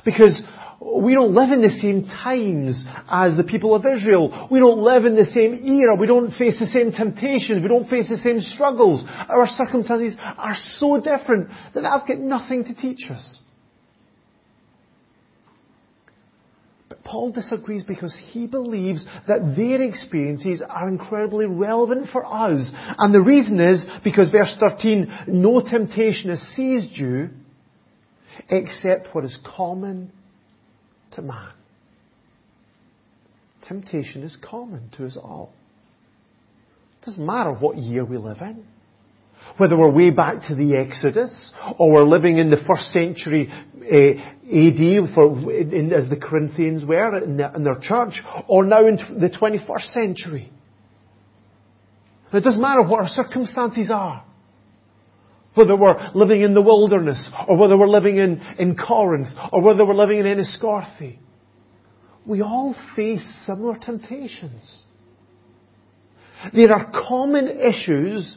Because 0.04 0.40
we 0.80 1.12
don't 1.12 1.34
live 1.34 1.50
in 1.50 1.60
the 1.60 1.68
same 1.68 2.06
times 2.06 2.82
as 3.10 3.36
the 3.36 3.44
people 3.44 3.74
of 3.74 3.84
Israel. 3.84 4.48
We 4.50 4.60
don't 4.60 4.82
live 4.82 5.04
in 5.04 5.14
the 5.14 5.26
same 5.26 5.52
era. 5.52 5.94
We 5.94 6.06
don't 6.06 6.32
face 6.32 6.58
the 6.58 6.66
same 6.66 6.92
temptations. 6.92 7.60
We 7.62 7.68
don't 7.68 7.88
face 7.88 8.08
the 8.08 8.16
same 8.16 8.40
struggles. 8.40 9.04
Our 9.28 9.46
circumstances 9.46 10.14
are 10.18 10.56
so 10.78 10.98
different 10.98 11.48
that 11.74 11.82
that's 11.82 12.06
got 12.06 12.18
nothing 12.18 12.64
to 12.64 12.74
teach 12.74 13.10
us. 13.10 13.38
But 16.88 17.04
Paul 17.04 17.32
disagrees 17.32 17.84
because 17.84 18.18
he 18.30 18.46
believes 18.46 19.04
that 19.28 19.54
their 19.54 19.82
experiences 19.82 20.62
are 20.66 20.88
incredibly 20.88 21.44
relevant 21.44 22.08
for 22.10 22.24
us. 22.24 22.70
And 22.98 23.14
the 23.14 23.20
reason 23.20 23.60
is 23.60 23.84
because 24.02 24.30
verse 24.30 24.56
13, 24.58 25.26
no 25.28 25.60
temptation 25.60 26.30
has 26.30 26.40
seized 26.56 26.96
you 26.96 27.30
except 28.48 29.14
what 29.14 29.24
is 29.24 29.38
common 29.56 30.12
to 31.12 31.22
man. 31.22 31.52
Temptation 33.66 34.22
is 34.22 34.36
common 34.42 34.90
to 34.96 35.06
us 35.06 35.16
all. 35.16 35.52
It 37.00 37.06
doesn't 37.06 37.24
matter 37.24 37.52
what 37.52 37.76
year 37.76 38.04
we 38.04 38.18
live 38.18 38.38
in. 38.40 38.64
Whether 39.56 39.76
we're 39.76 39.90
way 39.90 40.10
back 40.10 40.48
to 40.48 40.54
the 40.54 40.76
Exodus, 40.76 41.52
or 41.78 41.90
we're 41.92 42.04
living 42.08 42.38
in 42.38 42.50
the 42.50 42.58
first 42.68 42.92
century 42.92 43.50
uh, 43.50 43.96
AD 43.96 45.14
for, 45.14 45.52
in, 45.52 45.92
as 45.92 46.08
the 46.08 46.16
Corinthians 46.16 46.84
were 46.84 47.16
in, 47.22 47.36
the, 47.36 47.52
in 47.54 47.64
their 47.64 47.78
church, 47.80 48.20
or 48.48 48.64
now 48.64 48.86
in 48.86 48.96
the 48.96 49.30
21st 49.30 49.92
century. 49.92 50.52
It 52.32 52.44
doesn't 52.44 52.60
matter 52.60 52.82
what 52.82 53.00
our 53.00 53.08
circumstances 53.08 53.90
are. 53.90 54.24
Whether 55.54 55.74
we're 55.74 56.10
living 56.14 56.42
in 56.42 56.54
the 56.54 56.62
wilderness, 56.62 57.28
or 57.48 57.56
whether 57.56 57.76
we're 57.76 57.88
living 57.88 58.16
in, 58.16 58.40
in 58.58 58.76
Corinth, 58.76 59.28
or 59.52 59.62
whether 59.62 59.84
we're 59.84 59.94
living 59.94 60.18
in 60.18 60.26
Enniscorthy. 60.26 61.18
We 62.24 62.42
all 62.42 62.76
face 62.94 63.26
similar 63.46 63.76
temptations. 63.78 64.82
There 66.54 66.72
are 66.72 66.90
common 67.08 67.48
issues 67.48 68.36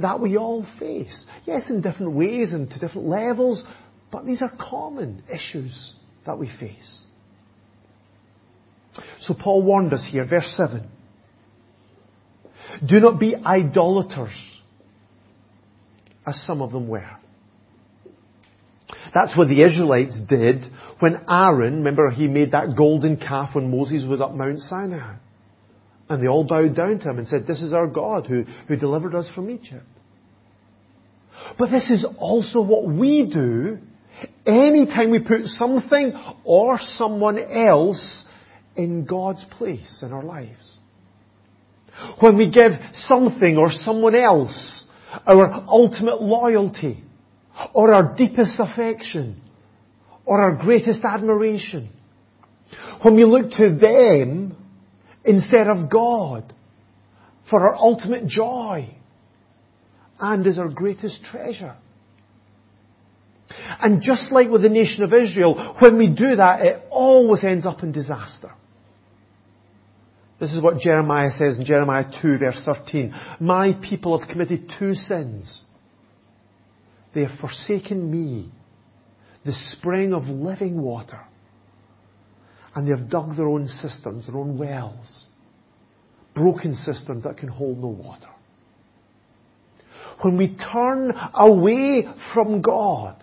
that 0.00 0.20
we 0.20 0.36
all 0.36 0.66
face. 0.78 1.24
Yes, 1.44 1.68
in 1.68 1.82
different 1.82 2.12
ways 2.12 2.52
and 2.52 2.70
to 2.70 2.78
different 2.78 3.08
levels, 3.08 3.62
but 4.10 4.24
these 4.24 4.42
are 4.42 4.52
common 4.58 5.22
issues 5.32 5.92
that 6.26 6.38
we 6.38 6.48
face. 6.58 6.98
So 9.20 9.34
Paul 9.34 9.62
warned 9.62 9.92
us 9.92 10.06
here, 10.10 10.26
verse 10.26 10.52
7. 10.56 10.88
Do 12.86 13.00
not 13.00 13.18
be 13.18 13.34
idolaters 13.34 14.30
as 16.28 16.40
some 16.46 16.62
of 16.62 16.72
them 16.72 16.88
were. 16.88 17.10
That's 19.14 19.36
what 19.36 19.48
the 19.48 19.62
Israelites 19.62 20.16
did 20.28 20.64
when 20.98 21.24
Aaron, 21.28 21.78
remember 21.78 22.10
he 22.10 22.26
made 22.26 22.52
that 22.52 22.76
golden 22.76 23.16
calf 23.16 23.54
when 23.54 23.70
Moses 23.70 24.04
was 24.08 24.20
up 24.20 24.34
Mount 24.34 24.60
Sinai. 24.60 25.16
And 26.08 26.22
they 26.22 26.28
all 26.28 26.44
bowed 26.44 26.74
down 26.74 26.98
to 27.00 27.10
him 27.10 27.18
and 27.18 27.28
said, 27.28 27.46
this 27.46 27.60
is 27.60 27.72
our 27.72 27.86
God 27.86 28.26
who, 28.26 28.44
who 28.66 28.76
delivered 28.76 29.14
us 29.14 29.28
from 29.34 29.50
Egypt. 29.50 29.84
But 31.58 31.70
this 31.70 31.88
is 31.90 32.06
also 32.18 32.62
what 32.62 32.86
we 32.86 33.30
do 33.32 33.78
anytime 34.46 35.10
we 35.10 35.20
put 35.20 35.44
something 35.44 36.12
or 36.44 36.78
someone 36.96 37.38
else 37.38 38.24
in 38.76 39.04
God's 39.04 39.44
place 39.56 40.02
in 40.02 40.12
our 40.12 40.24
lives. 40.24 40.78
When 42.20 42.36
we 42.36 42.50
give 42.50 42.72
something 43.08 43.56
or 43.56 43.70
someone 43.70 44.14
else 44.14 44.77
our 45.26 45.64
ultimate 45.68 46.20
loyalty, 46.20 47.02
or 47.74 47.92
our 47.92 48.16
deepest 48.16 48.58
affection, 48.58 49.40
or 50.24 50.40
our 50.40 50.56
greatest 50.56 51.00
admiration. 51.04 51.90
When 53.02 53.14
we 53.16 53.24
look 53.24 53.50
to 53.52 53.76
them 53.76 54.56
instead 55.24 55.66
of 55.68 55.90
God 55.90 56.52
for 57.48 57.68
our 57.68 57.76
ultimate 57.76 58.26
joy 58.26 58.94
and 60.20 60.46
as 60.46 60.58
our 60.58 60.68
greatest 60.68 61.24
treasure. 61.30 61.76
And 63.80 64.02
just 64.02 64.30
like 64.30 64.48
with 64.48 64.62
the 64.62 64.68
nation 64.68 65.04
of 65.04 65.12
Israel, 65.14 65.76
when 65.80 65.96
we 65.96 66.08
do 66.08 66.36
that, 66.36 66.60
it 66.60 66.82
always 66.90 67.42
ends 67.44 67.64
up 67.64 67.82
in 67.82 67.92
disaster. 67.92 68.52
This 70.40 70.52
is 70.52 70.62
what 70.62 70.78
Jeremiah 70.78 71.32
says 71.32 71.58
in 71.58 71.64
Jeremiah 71.64 72.04
2 72.22 72.38
verse 72.38 72.60
13. 72.64 73.14
My 73.40 73.72
people 73.88 74.18
have 74.18 74.28
committed 74.28 74.72
two 74.78 74.94
sins. 74.94 75.62
They 77.14 77.22
have 77.22 77.38
forsaken 77.40 78.10
me, 78.10 78.52
the 79.44 79.52
spring 79.72 80.12
of 80.12 80.24
living 80.24 80.80
water, 80.80 81.20
and 82.74 82.86
they 82.86 82.96
have 82.96 83.10
dug 83.10 83.36
their 83.36 83.48
own 83.48 83.66
cisterns, 83.66 84.26
their 84.26 84.36
own 84.36 84.56
wells, 84.56 85.24
broken 86.34 86.74
cisterns 86.76 87.24
that 87.24 87.38
can 87.38 87.48
hold 87.48 87.78
no 87.78 87.88
water. 87.88 88.28
When 90.20 90.36
we 90.36 90.56
turn 90.72 91.12
away 91.34 92.04
from 92.34 92.60
God, 92.60 93.16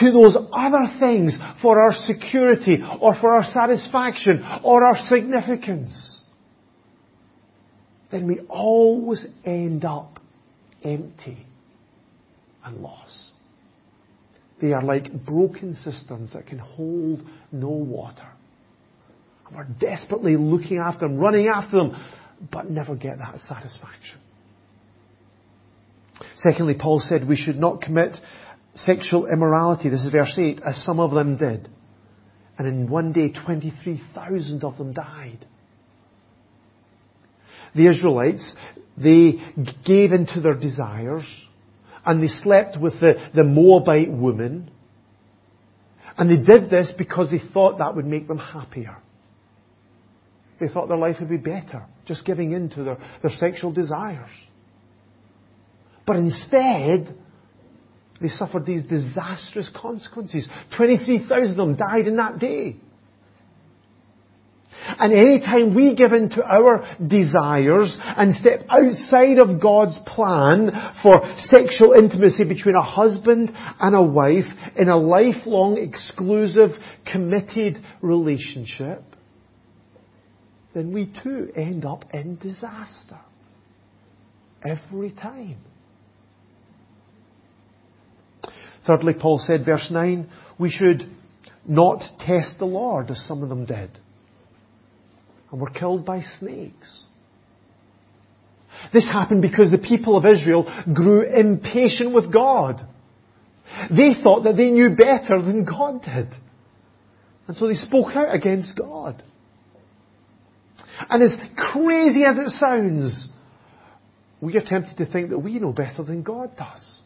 to 0.00 0.10
those 0.10 0.36
other 0.52 0.98
things 0.98 1.36
for 1.62 1.80
our 1.80 1.92
security 2.06 2.78
or 3.00 3.14
for 3.20 3.32
our 3.32 3.44
satisfaction 3.44 4.44
or 4.64 4.82
our 4.84 4.96
significance 5.08 6.19
then 8.10 8.26
we 8.26 8.40
always 8.48 9.24
end 9.44 9.84
up 9.84 10.18
empty 10.82 11.46
and 12.64 12.78
lost. 12.78 13.30
They 14.60 14.72
are 14.72 14.82
like 14.82 15.24
broken 15.24 15.74
cisterns 15.74 16.32
that 16.34 16.46
can 16.46 16.58
hold 16.58 17.22
no 17.52 17.68
water. 17.68 18.28
And 19.46 19.56
we're 19.56 19.64
desperately 19.78 20.36
looking 20.36 20.78
after 20.78 21.08
them, 21.08 21.18
running 21.18 21.48
after 21.48 21.76
them, 21.76 21.96
but 22.50 22.70
never 22.70 22.94
get 22.94 23.18
that 23.18 23.38
satisfaction. 23.48 24.18
Secondly, 26.36 26.74
Paul 26.78 27.00
said 27.02 27.26
we 27.26 27.36
should 27.36 27.58
not 27.58 27.80
commit 27.80 28.16
sexual 28.74 29.26
immorality. 29.26 29.88
This 29.88 30.04
is 30.04 30.12
verse 30.12 30.34
8, 30.36 30.60
as 30.66 30.84
some 30.84 31.00
of 31.00 31.12
them 31.12 31.36
did. 31.36 31.68
And 32.58 32.68
in 32.68 32.90
one 32.90 33.12
day, 33.12 33.32
23,000 33.32 34.62
of 34.64 34.76
them 34.76 34.92
died 34.92 35.46
the 37.74 37.86
Israelites, 37.86 38.54
they 38.96 39.40
gave 39.84 40.12
into 40.12 40.40
their 40.40 40.54
desires 40.54 41.24
and 42.04 42.22
they 42.22 42.28
slept 42.42 42.78
with 42.78 42.94
the, 42.94 43.14
the 43.34 43.44
Moabite 43.44 44.10
woman. 44.10 44.70
And 46.16 46.30
they 46.30 46.42
did 46.42 46.70
this 46.70 46.92
because 46.96 47.30
they 47.30 47.40
thought 47.52 47.78
that 47.78 47.94
would 47.94 48.06
make 48.06 48.26
them 48.28 48.38
happier. 48.38 48.96
They 50.60 50.68
thought 50.68 50.88
their 50.88 50.98
life 50.98 51.16
would 51.20 51.30
be 51.30 51.38
better, 51.38 51.86
just 52.06 52.24
giving 52.26 52.52
in 52.52 52.68
to 52.70 52.84
their, 52.84 52.98
their 53.22 53.32
sexual 53.36 53.72
desires. 53.72 54.28
But 56.06 56.16
instead, 56.16 57.16
they 58.20 58.28
suffered 58.28 58.66
these 58.66 58.84
disastrous 58.84 59.70
consequences. 59.74 60.46
23,000 60.76 61.50
of 61.52 61.56
them 61.56 61.76
died 61.76 62.06
in 62.06 62.16
that 62.16 62.38
day. 62.38 62.76
And 65.00 65.14
anytime 65.14 65.74
we 65.74 65.94
give 65.96 66.12
in 66.12 66.28
to 66.28 66.44
our 66.44 66.86
desires 67.04 67.96
and 67.98 68.34
step 68.34 68.66
outside 68.68 69.38
of 69.38 69.58
God's 69.58 69.96
plan 70.06 70.70
for 71.02 71.22
sexual 71.38 71.94
intimacy 71.94 72.44
between 72.44 72.74
a 72.74 72.82
husband 72.82 73.50
and 73.80 73.96
a 73.96 74.02
wife 74.02 74.44
in 74.76 74.90
a 74.90 74.98
lifelong, 74.98 75.78
exclusive, 75.78 76.72
committed 77.10 77.78
relationship, 78.02 79.02
then 80.74 80.92
we 80.92 81.10
too 81.22 81.50
end 81.56 81.86
up 81.86 82.04
in 82.12 82.36
disaster. 82.36 83.20
Every 84.62 85.12
time. 85.12 85.56
Thirdly, 88.86 89.14
Paul 89.18 89.42
said, 89.42 89.64
verse 89.64 89.88
9, 89.90 90.30
we 90.58 90.68
should 90.68 91.04
not 91.66 92.02
test 92.18 92.58
the 92.58 92.66
Lord 92.66 93.10
as 93.10 93.26
some 93.26 93.42
of 93.42 93.48
them 93.48 93.64
did 93.64 93.98
and 95.50 95.60
were 95.60 95.70
killed 95.70 96.04
by 96.04 96.22
snakes. 96.38 97.04
This 98.92 99.06
happened 99.06 99.42
because 99.42 99.70
the 99.70 99.78
people 99.78 100.16
of 100.16 100.24
Israel 100.24 100.64
grew 100.92 101.22
impatient 101.22 102.14
with 102.14 102.32
God. 102.32 102.86
They 103.90 104.14
thought 104.22 104.44
that 104.44 104.56
they 104.56 104.70
knew 104.70 104.96
better 104.96 105.42
than 105.42 105.64
God 105.64 106.02
did. 106.02 106.28
And 107.46 107.56
so 107.56 107.68
they 107.68 107.74
spoke 107.74 108.14
out 108.14 108.34
against 108.34 108.76
God. 108.76 109.22
And 111.08 111.22
as 111.22 111.36
crazy 111.56 112.24
as 112.24 112.36
it 112.38 112.50
sounds, 112.58 113.28
we 114.40 114.56
are 114.56 114.62
tempted 114.64 114.96
to 114.98 115.06
think 115.10 115.30
that 115.30 115.38
we 115.38 115.58
know 115.58 115.72
better 115.72 116.02
than 116.02 116.22
God 116.22 116.56
does. 116.56 117.00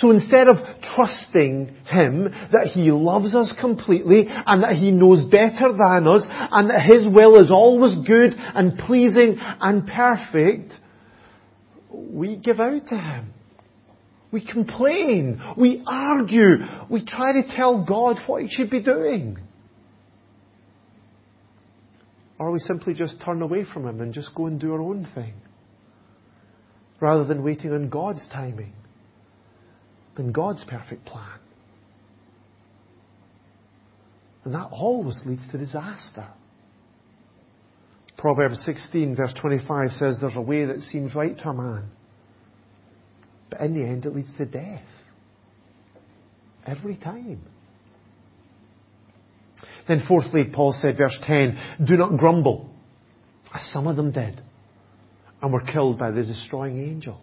So 0.00 0.10
instead 0.10 0.48
of 0.48 0.56
trusting 0.94 1.76
Him 1.84 2.24
that 2.52 2.68
He 2.72 2.90
loves 2.90 3.34
us 3.34 3.52
completely 3.60 4.24
and 4.28 4.62
that 4.62 4.72
He 4.72 4.90
knows 4.90 5.24
better 5.24 5.72
than 5.72 6.08
us 6.08 6.24
and 6.26 6.70
that 6.70 6.82
His 6.82 7.06
will 7.06 7.38
is 7.38 7.50
always 7.50 7.96
good 8.06 8.32
and 8.34 8.78
pleasing 8.78 9.36
and 9.38 9.86
perfect, 9.86 10.72
we 11.92 12.36
give 12.36 12.60
out 12.60 12.86
to 12.86 12.96
Him. 12.96 13.34
We 14.32 14.46
complain. 14.46 15.38
We 15.58 15.82
argue. 15.86 16.64
We 16.88 17.04
try 17.04 17.32
to 17.32 17.54
tell 17.54 17.84
God 17.84 18.16
what 18.26 18.42
He 18.42 18.48
should 18.48 18.70
be 18.70 18.82
doing. 18.82 19.36
Or 22.38 22.50
we 22.52 22.58
simply 22.60 22.94
just 22.94 23.16
turn 23.22 23.42
away 23.42 23.66
from 23.70 23.86
Him 23.86 24.00
and 24.00 24.14
just 24.14 24.34
go 24.34 24.46
and 24.46 24.58
do 24.58 24.72
our 24.72 24.80
own 24.80 25.06
thing. 25.14 25.34
Rather 27.00 27.24
than 27.24 27.42
waiting 27.42 27.72
on 27.72 27.90
God's 27.90 28.26
timing 28.32 28.72
and 30.20 30.32
God's 30.32 30.64
perfect 30.64 31.04
plan. 31.06 31.38
And 34.44 34.54
that 34.54 34.68
always 34.70 35.20
leads 35.26 35.48
to 35.50 35.58
disaster. 35.58 36.28
Proverbs 38.16 38.62
16 38.64 39.16
verse 39.16 39.34
25 39.40 39.90
says 39.92 40.16
there's 40.20 40.36
a 40.36 40.40
way 40.40 40.66
that 40.66 40.80
seems 40.80 41.14
right 41.14 41.36
to 41.38 41.48
a 41.48 41.54
man. 41.54 41.84
But 43.48 43.60
in 43.62 43.74
the 43.74 43.86
end 43.86 44.06
it 44.06 44.14
leads 44.14 44.28
to 44.38 44.46
death. 44.46 44.84
Every 46.66 46.96
time. 46.96 47.40
Then 49.88 50.04
fourthly, 50.06 50.44
Paul 50.52 50.74
said, 50.78 50.98
verse 50.98 51.18
10, 51.24 51.84
do 51.84 51.96
not 51.96 52.16
grumble, 52.16 52.70
as 53.52 53.62
some 53.72 53.86
of 53.86 53.96
them 53.96 54.12
did, 54.12 54.40
and 55.42 55.52
were 55.52 55.62
killed 55.62 55.98
by 55.98 56.10
the 56.10 56.22
destroying 56.22 56.78
angel. 56.78 57.20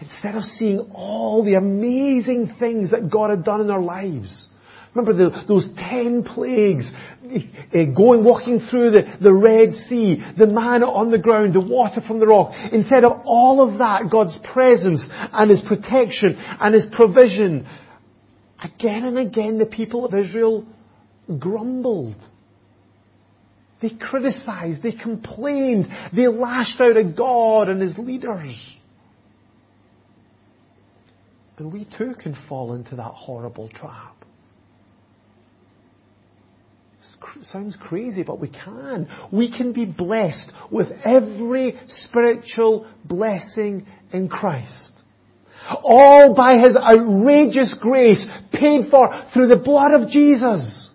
Instead 0.00 0.36
of 0.36 0.42
seeing 0.44 0.78
all 0.94 1.44
the 1.44 1.54
amazing 1.54 2.54
things 2.58 2.92
that 2.92 3.10
God 3.10 3.30
had 3.30 3.44
done 3.44 3.60
in 3.60 3.66
their 3.66 3.80
lives, 3.80 4.48
Remember 4.94 5.30
the, 5.30 5.44
those 5.46 5.68
ten 5.76 6.24
plagues, 6.24 6.90
uh, 7.24 7.84
going, 7.94 8.24
walking 8.24 8.60
through 8.70 8.90
the, 8.90 9.02
the 9.20 9.32
Red 9.32 9.74
Sea, 9.88 10.24
the 10.36 10.46
manna 10.46 10.86
on 10.86 11.10
the 11.10 11.18
ground, 11.18 11.54
the 11.54 11.60
water 11.60 12.00
from 12.06 12.20
the 12.20 12.26
rock. 12.26 12.52
Instead 12.72 13.04
of 13.04 13.22
all 13.24 13.68
of 13.68 13.78
that, 13.78 14.10
God's 14.10 14.36
presence 14.52 15.06
and 15.10 15.50
His 15.50 15.62
protection 15.68 16.36
and 16.38 16.74
His 16.74 16.86
provision, 16.92 17.66
again 18.62 19.04
and 19.04 19.18
again 19.18 19.58
the 19.58 19.66
people 19.66 20.04
of 20.04 20.14
Israel 20.14 20.66
grumbled. 21.38 22.16
They 23.80 23.90
criticized, 23.90 24.82
they 24.82 24.92
complained, 24.92 25.86
they 26.12 26.26
lashed 26.26 26.80
out 26.80 26.96
at 26.96 27.16
God 27.16 27.68
and 27.68 27.80
His 27.80 27.96
leaders. 27.98 28.56
And 31.58 31.72
we 31.72 31.86
too 31.98 32.14
can 32.20 32.36
fall 32.48 32.74
into 32.74 32.96
that 32.96 33.12
horrible 33.14 33.68
trap. 33.68 34.14
sounds 37.50 37.76
crazy, 37.80 38.22
but 38.22 38.38
we 38.40 38.48
can. 38.48 39.08
We 39.32 39.54
can 39.56 39.72
be 39.72 39.84
blessed 39.84 40.52
with 40.70 40.88
every 41.04 41.78
spiritual 41.88 42.86
blessing 43.04 43.86
in 44.12 44.28
Christ. 44.28 44.92
All 45.82 46.34
by 46.34 46.58
His 46.58 46.76
outrageous 46.76 47.74
grace 47.80 48.24
paid 48.52 48.90
for 48.90 49.24
through 49.34 49.48
the 49.48 49.56
blood 49.56 50.00
of 50.00 50.08
Jesus. 50.08 50.88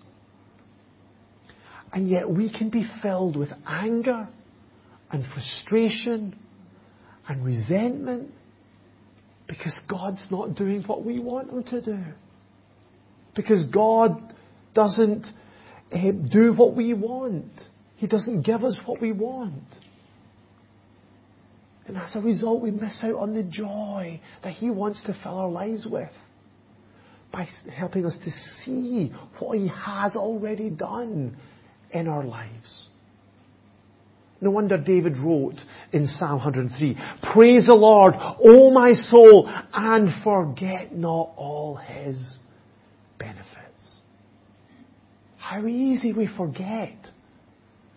And 1.92 2.10
yet 2.10 2.30
we 2.30 2.52
can 2.52 2.70
be 2.70 2.88
filled 3.02 3.36
with 3.36 3.50
anger 3.68 4.28
and 5.12 5.26
frustration 5.26 6.36
and 7.28 7.46
resentment 7.46 8.32
because 9.48 9.78
God's 9.90 10.26
not 10.32 10.56
doing 10.56 10.84
what 10.84 11.04
we 11.04 11.20
want 11.20 11.50
Him 11.50 11.64
to 11.64 11.82
do. 11.82 12.00
Because 13.36 13.66
God 13.66 14.34
doesn't 14.74 15.26
uh, 15.92 16.12
do 16.32 16.54
what 16.54 16.76
we 16.76 16.94
want. 16.94 17.52
He 17.98 18.08
doesn't 18.08 18.44
give 18.44 18.64
us 18.64 18.80
what 18.86 19.02
we 19.02 19.12
want. 19.12 19.64
And 21.86 21.98
as 21.98 22.16
a 22.16 22.20
result, 22.22 22.62
we 22.62 22.72
miss 22.72 22.98
out 23.04 23.16
on 23.16 23.34
the 23.34 23.44
joy 23.44 24.22
that 24.44 24.54
He 24.54 24.70
wants 24.70 25.02
to 25.06 25.18
fill 25.22 25.38
our 25.38 25.50
lives 25.50 25.86
with 25.86 26.10
by 27.32 27.48
helping 27.76 28.06
us 28.06 28.16
to 28.24 28.32
see 28.64 29.12
what 29.40 29.58
He 29.58 29.68
has 29.68 30.16
already 30.16 30.70
done 30.70 31.36
in 31.92 32.08
our 32.08 32.24
lives. 32.24 32.88
No 34.44 34.52
wonder 34.52 34.78
David 34.78 35.16
wrote 35.24 35.56
in 35.94 36.06
Psalm 36.06 36.40
103, 36.40 36.98
Praise 37.34 37.68
the 37.68 37.74
Lord, 37.74 38.14
O 38.18 38.72
my 38.72 38.92
soul, 38.92 39.50
and 39.74 40.10
forget 40.22 40.94
not 40.94 41.32
all 41.38 41.78
His 41.78 42.38
benefits. 43.18 43.48
How 45.38 45.66
easy 45.66 46.12
we 46.12 46.28
forget. 46.28 46.94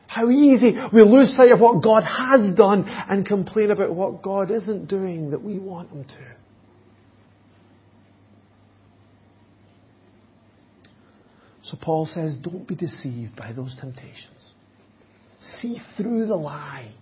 How 0.07 0.31
easy 0.31 0.77
we 0.93 1.03
lose 1.03 1.37
sight 1.37 1.51
of 1.51 1.59
what 1.59 1.83
God 1.83 2.05
has 2.05 2.55
done 2.55 2.85
and 2.87 3.27
complain 3.27 3.73
about 3.73 3.93
what 3.93 4.23
God 4.23 4.53
isn't 4.53 4.87
doing 4.87 5.31
that 5.33 5.43
we 5.43 5.59
want 5.59 5.91
Him 5.91 6.05
to. 6.05 6.27
So 11.65 11.77
Paul 11.83 12.07
says, 12.07 12.37
don't 12.41 12.69
be 12.69 12.77
deceived 12.77 13.35
by 13.35 13.53
those 13.53 13.77
temptations. 13.81 14.36
See 15.61 15.81
through 15.97 16.27
the 16.27 16.37
lie. 16.37 16.93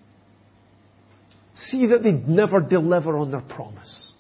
See 1.71 1.87
that 1.87 2.03
they 2.03 2.13
never 2.13 2.61
deliver 2.61 3.17
on 3.19 3.31
their 3.31 3.41
promise. 3.41 4.13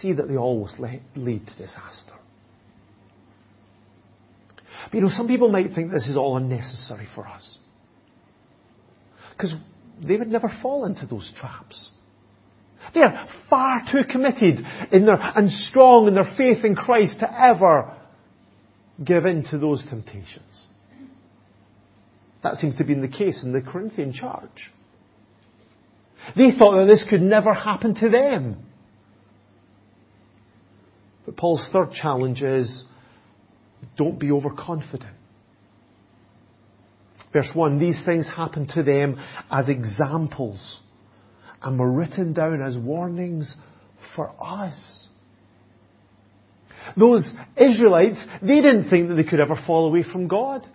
See 0.00 0.12
that 0.12 0.28
they 0.28 0.36
always 0.36 0.72
lead 0.78 1.46
to 1.46 1.52
disaster. 1.56 2.12
But 4.84 4.94
you 4.94 5.00
know, 5.00 5.10
some 5.10 5.28
people 5.28 5.50
might 5.50 5.74
think 5.74 5.90
this 5.90 6.08
is 6.08 6.16
all 6.16 6.36
unnecessary 6.36 7.08
for 7.14 7.26
us. 7.26 7.58
Because 9.36 9.54
they 10.06 10.16
would 10.16 10.28
never 10.28 10.50
fall 10.62 10.84
into 10.84 11.06
those 11.06 11.30
traps. 11.38 11.90
They 12.94 13.00
are 13.00 13.28
far 13.50 13.82
too 13.90 14.02
committed 14.10 14.64
in 14.92 15.04
their, 15.04 15.18
and 15.20 15.50
strong 15.50 16.08
in 16.08 16.14
their 16.14 16.32
faith 16.36 16.64
in 16.64 16.74
Christ 16.74 17.20
to 17.20 17.40
ever 17.40 17.94
give 19.04 19.26
in 19.26 19.44
to 19.50 19.58
those 19.58 19.84
temptations. 19.88 20.66
That 22.42 22.56
seems 22.56 22.76
to 22.76 22.84
be 22.84 22.94
the 22.94 23.08
case 23.08 23.42
in 23.42 23.52
the 23.52 23.60
Corinthian 23.60 24.12
church. 24.12 24.70
They 26.36 26.50
thought 26.56 26.76
that 26.76 26.86
this 26.86 27.04
could 27.08 27.22
never 27.22 27.52
happen 27.52 27.94
to 27.96 28.08
them. 28.08 28.64
But 31.24 31.36
Paul's 31.36 31.68
third 31.72 31.92
challenge 31.92 32.42
is 32.42 32.84
don't 33.96 34.18
be 34.18 34.30
overconfident. 34.30 35.14
Verse 37.32 37.50
1, 37.52 37.78
these 37.78 38.00
things 38.06 38.26
happened 38.26 38.70
to 38.74 38.82
them 38.82 39.20
as 39.50 39.68
examples 39.68 40.80
and 41.62 41.78
were 41.78 41.90
written 41.90 42.32
down 42.32 42.62
as 42.62 42.76
warnings 42.78 43.54
for 44.16 44.32
us. 44.42 45.06
Those 46.96 47.28
Israelites, 47.56 48.24
they 48.40 48.62
didn't 48.62 48.88
think 48.88 49.08
that 49.08 49.16
they 49.16 49.24
could 49.24 49.40
ever 49.40 49.60
fall 49.66 49.86
away 49.86 50.04
from 50.10 50.28
God. 50.28 50.66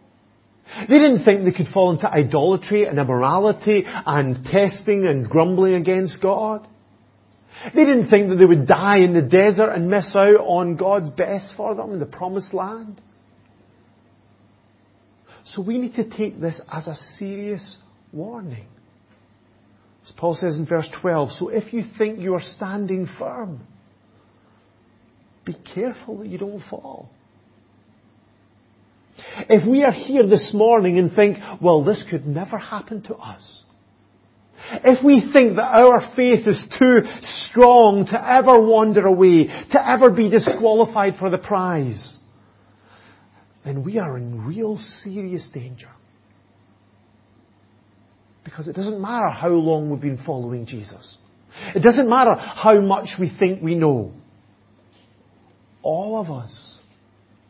They 0.89 0.97
didn't 0.97 1.23
think 1.23 1.43
they 1.43 1.51
could 1.51 1.71
fall 1.73 1.91
into 1.91 2.09
idolatry 2.09 2.86
and 2.86 2.97
immorality 2.97 3.83
and 3.86 4.43
testing 4.45 5.05
and 5.05 5.29
grumbling 5.29 5.75
against 5.75 6.21
God. 6.21 6.67
They 7.75 7.86
didn't 7.86 8.09
think 8.09 8.29
that 8.29 8.36
they 8.36 8.45
would 8.45 8.67
die 8.67 8.97
in 8.97 9.13
the 9.13 9.21
desert 9.21 9.69
and 9.69 9.88
miss 9.88 10.15
out 10.15 10.39
on 10.39 10.75
God's 10.75 11.12
best 11.12 11.53
for 11.55 11.75
them 11.75 11.93
in 11.93 11.99
the 11.99 12.05
promised 12.05 12.53
land. 12.53 12.99
So 15.45 15.62
we 15.62 15.77
need 15.77 15.95
to 15.95 16.09
take 16.09 16.39
this 16.39 16.59
as 16.71 16.88
a 16.88 16.95
serious 17.17 17.77
warning. 18.12 18.67
As 20.03 20.12
Paul 20.17 20.36
says 20.36 20.55
in 20.55 20.65
verse 20.65 20.89
12, 21.01 21.31
so 21.33 21.49
if 21.49 21.71
you 21.71 21.83
think 21.97 22.19
you 22.19 22.33
are 22.33 22.41
standing 22.55 23.07
firm, 23.17 23.62
be 25.45 25.55
careful 25.73 26.19
that 26.19 26.27
you 26.27 26.38
don't 26.38 26.62
fall. 26.69 27.09
If 29.49 29.67
we 29.67 29.84
are 29.84 29.91
here 29.91 30.28
this 30.28 30.52
morning 30.54 30.97
and 30.97 31.13
think, 31.13 31.38
well, 31.62 31.84
this 31.84 32.04
could 32.10 32.26
never 32.26 32.58
happen 32.58 33.04
to 33.04 33.15
us, 33.15 33.63
if 34.71 35.04
we 35.04 35.30
think 35.34 35.58
that 35.58 35.63
our 35.63 36.13
faith 36.15 36.47
is 36.47 36.63
too 36.80 37.02
strong 37.49 38.06
to 38.08 38.32
ever 38.32 38.60
wander 38.60 39.06
away, 39.06 39.47
to 39.71 39.89
ever 39.89 40.10
be 40.10 40.30
disqualified 40.30 41.15
for 41.19 41.30
the 41.30 41.38
prize, 41.38 42.17
then 43.65 43.84
we 43.84 43.99
are 43.99 44.17
in 44.17 44.45
real 44.45 44.80
serious 45.04 45.47
danger. 45.54 45.89
Because 48.43 48.67
it 48.67 48.76
doesn't 48.76 49.02
matter 49.02 49.30
how 49.30 49.49
long 49.49 49.89
we've 49.89 50.02
been 50.02 50.23
following 50.26 50.65
Jesus. 50.65 51.17
It 51.76 51.82
doesn't 51.82 52.10
matter 52.10 52.36
how 52.36 52.82
much 52.82 53.10
we 53.19 53.32
think 53.38 53.62
we 53.62 53.76
know. 53.76 54.12
All 55.82 56.19
of 56.19 56.32
us 56.32 56.80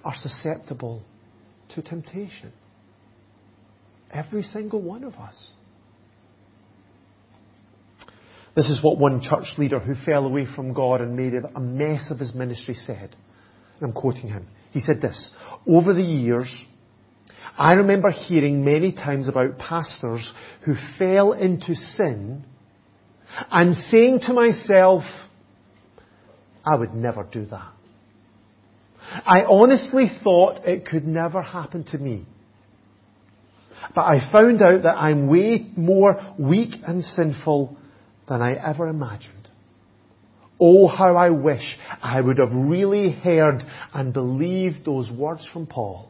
are 0.04 0.16
susceptible 0.16 1.02
to 1.76 1.82
temptation. 1.82 2.52
Every 4.12 4.44
single 4.44 4.82
one 4.82 5.04
of 5.04 5.16
us. 5.16 5.36
This 8.56 8.68
is 8.68 8.84
what 8.84 9.00
one 9.00 9.22
church 9.22 9.58
leader 9.58 9.80
who 9.80 9.96
fell 10.06 10.26
away 10.26 10.46
from 10.56 10.74
God 10.74 11.02
and 11.02 11.16
made 11.16 11.34
a 11.34 11.60
mess 11.60 12.12
of 12.12 12.20
his 12.20 12.36
ministry 12.36 12.76
said. 12.86 13.16
I'm 13.82 13.94
quoting 13.94 14.30
him. 14.30 14.48
He 14.72 14.82
said 14.82 15.02
this, 15.02 15.32
over 15.68 15.94
the 15.94 16.04
years, 16.04 16.48
I 17.58 17.74
remember 17.74 18.12
hearing 18.12 18.64
many 18.64 18.92
times 18.92 19.28
about 19.28 19.58
pastors 19.58 20.32
who 20.66 20.76
fell 20.98 21.34
into 21.34 21.76
sin 21.76 22.46
and 23.52 23.76
saying 23.92 24.22
to 24.28 24.34
myself, 24.34 25.04
I 26.66 26.76
would 26.76 26.94
never 26.94 27.24
do 27.24 27.46
that. 27.48 27.74
I 29.26 29.44
honestly 29.44 30.12
thought 30.24 30.66
it 30.66 30.86
could 30.86 31.06
never 31.06 31.42
happen 31.42 31.84
to 31.86 31.98
me. 31.98 32.26
But 33.94 34.02
I 34.02 34.32
found 34.32 34.62
out 34.62 34.84
that 34.84 34.98
I'm 34.98 35.28
way 35.28 35.68
more 35.76 36.34
weak 36.40 36.76
and 36.86 37.04
sinful 37.04 37.78
than 38.30 38.42
I 38.42 38.54
ever 38.54 38.88
imagined. 38.88 39.50
Oh, 40.60 40.88
how 40.88 41.16
I 41.16 41.30
wish 41.30 41.78
I 42.02 42.22
would 42.22 42.38
have 42.38 42.54
really 42.54 43.12
heard 43.12 43.64
and 43.94 44.14
believed 44.14 44.86
those 44.86 45.12
words 45.12 45.46
from 45.52 45.68
Paul. 45.68 46.10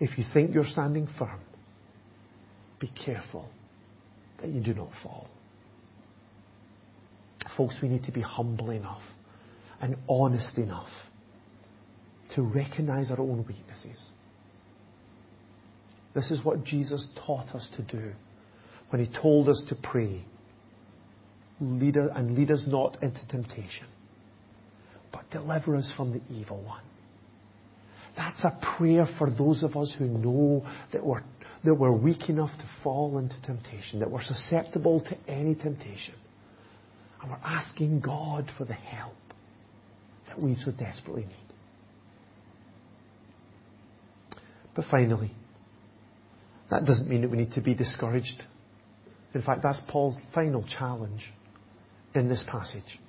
If 0.00 0.18
you 0.18 0.24
think 0.34 0.52
you're 0.52 0.66
standing 0.66 1.08
firm, 1.18 1.40
be 2.80 2.90
careful 3.04 3.48
that 4.40 4.50
you 4.50 4.60
do 4.60 4.74
not 4.74 4.90
fall. 5.02 5.28
Folks, 7.56 7.76
we 7.80 7.88
need 7.88 8.04
to 8.04 8.12
be 8.12 8.20
humble 8.20 8.70
enough 8.70 9.02
and 9.80 9.96
honest 10.08 10.58
enough 10.58 10.88
to 12.34 12.42
recognize 12.42 13.10
our 13.10 13.20
own 13.20 13.44
weaknesses. 13.46 13.98
This 16.14 16.30
is 16.30 16.44
what 16.44 16.64
Jesus 16.64 17.06
taught 17.26 17.48
us 17.54 17.68
to 17.76 17.82
do 17.82 18.12
when 18.90 19.04
he 19.04 19.10
told 19.20 19.48
us 19.48 19.62
to 19.68 19.74
pray. 19.74 20.24
Lead 21.60 21.96
us, 21.96 22.10
and 22.14 22.36
lead 22.36 22.50
us 22.50 22.64
not 22.66 23.00
into 23.02 23.20
temptation, 23.28 23.86
but 25.12 25.28
deliver 25.30 25.76
us 25.76 25.92
from 25.96 26.12
the 26.12 26.20
evil 26.34 26.62
one. 26.62 26.82
That's 28.16 28.44
a 28.44 28.76
prayer 28.76 29.06
for 29.18 29.30
those 29.30 29.62
of 29.62 29.76
us 29.76 29.94
who 29.98 30.06
know 30.06 30.66
that 30.92 31.04
we're, 31.04 31.22
that 31.64 31.74
we're 31.74 31.96
weak 31.96 32.28
enough 32.28 32.50
to 32.58 32.68
fall 32.82 33.18
into 33.18 33.34
temptation, 33.42 34.00
that 34.00 34.10
we're 34.10 34.22
susceptible 34.22 35.00
to 35.00 35.16
any 35.30 35.54
temptation. 35.54 36.14
And 37.22 37.30
we're 37.30 37.38
asking 37.44 38.00
God 38.00 38.50
for 38.58 38.64
the 38.64 38.74
help 38.74 39.14
that 40.28 40.40
we 40.40 40.56
so 40.64 40.70
desperately 40.72 41.22
need. 41.22 41.43
But 44.74 44.86
finally, 44.90 45.32
that 46.70 46.84
doesn't 46.84 47.08
mean 47.08 47.22
that 47.22 47.30
we 47.30 47.36
need 47.36 47.52
to 47.52 47.60
be 47.60 47.74
discouraged. 47.74 48.44
In 49.34 49.42
fact, 49.42 49.62
that's 49.62 49.80
Paul's 49.88 50.16
final 50.34 50.64
challenge 50.78 51.22
in 52.14 52.28
this 52.28 52.42
passage. 52.46 53.00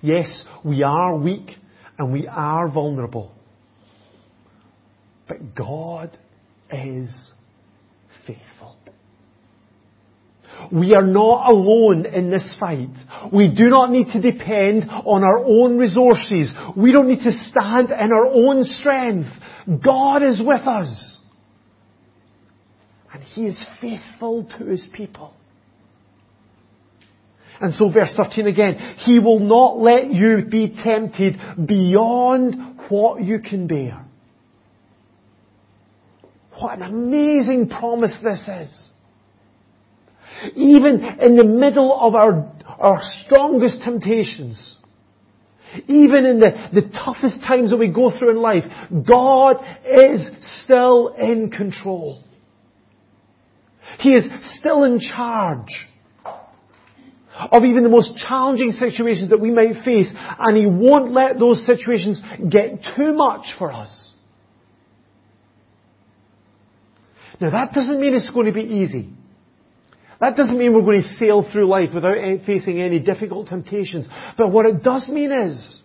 Yes, 0.00 0.44
we 0.64 0.82
are 0.82 1.16
weak 1.16 1.50
and 1.98 2.12
we 2.12 2.26
are 2.26 2.68
vulnerable. 2.68 3.32
But 5.26 5.54
God 5.54 6.16
is 6.70 7.30
faithful. 8.26 8.76
We 10.72 10.94
are 10.94 11.06
not 11.06 11.50
alone 11.50 12.06
in 12.06 12.30
this 12.30 12.56
fight. 12.58 12.90
We 13.32 13.48
do 13.54 13.64
not 13.64 13.90
need 13.90 14.08
to 14.12 14.20
depend 14.20 14.88
on 14.88 15.24
our 15.24 15.38
own 15.38 15.76
resources. 15.78 16.52
We 16.76 16.92
don't 16.92 17.08
need 17.08 17.22
to 17.22 17.32
stand 17.50 17.90
in 17.90 18.12
our 18.12 18.26
own 18.26 18.64
strength. 18.64 19.28
God 19.66 20.22
is 20.22 20.40
with 20.40 20.62
us. 20.62 21.18
And 23.12 23.22
He 23.22 23.46
is 23.46 23.66
faithful 23.80 24.48
to 24.58 24.64
His 24.66 24.86
people. 24.92 25.34
And 27.60 27.72
so 27.74 27.90
verse 27.90 28.12
13 28.16 28.46
again, 28.46 28.74
He 28.98 29.18
will 29.18 29.38
not 29.38 29.78
let 29.78 30.10
you 30.10 30.44
be 30.50 30.76
tempted 30.82 31.38
beyond 31.66 32.80
what 32.88 33.22
you 33.22 33.40
can 33.40 33.66
bear. 33.66 34.04
What 36.58 36.78
an 36.78 36.82
amazing 36.82 37.68
promise 37.68 38.16
this 38.22 38.48
is. 38.48 38.88
Even 40.56 41.02
in 41.20 41.36
the 41.36 41.44
middle 41.44 41.98
of 41.98 42.14
our, 42.14 42.52
our 42.78 43.00
strongest 43.24 43.82
temptations, 43.82 44.76
even 45.88 46.26
in 46.26 46.40
the, 46.40 46.50
the 46.72 46.90
toughest 47.04 47.40
times 47.40 47.70
that 47.70 47.76
we 47.76 47.88
go 47.88 48.16
through 48.16 48.30
in 48.30 48.40
life, 48.40 48.64
God 49.06 49.56
is 49.84 50.26
still 50.62 51.14
in 51.18 51.50
control. 51.50 52.22
He 53.98 54.10
is 54.14 54.24
still 54.58 54.84
in 54.84 54.98
charge 54.98 55.86
of 57.50 57.64
even 57.64 57.82
the 57.82 57.88
most 57.88 58.16
challenging 58.28 58.72
situations 58.72 59.30
that 59.30 59.40
we 59.40 59.50
might 59.50 59.84
face, 59.84 60.12
and 60.14 60.56
He 60.56 60.66
won't 60.66 61.12
let 61.12 61.38
those 61.38 61.64
situations 61.66 62.20
get 62.48 62.80
too 62.96 63.12
much 63.12 63.46
for 63.58 63.72
us. 63.72 64.12
Now 67.40 67.50
that 67.50 67.72
doesn't 67.72 68.00
mean 68.00 68.14
it's 68.14 68.30
going 68.30 68.46
to 68.46 68.52
be 68.52 68.62
easy. 68.62 69.10
That 70.24 70.36
doesn't 70.36 70.56
mean 70.56 70.72
we're 70.72 70.80
going 70.80 71.02
to 71.02 71.16
sail 71.18 71.46
through 71.52 71.68
life 71.68 71.90
without 71.92 72.16
facing 72.46 72.80
any 72.80 72.98
difficult 72.98 73.48
temptations. 73.48 74.06
But 74.38 74.50
what 74.50 74.64
it 74.64 74.82
does 74.82 75.06
mean 75.06 75.30
is 75.30 75.80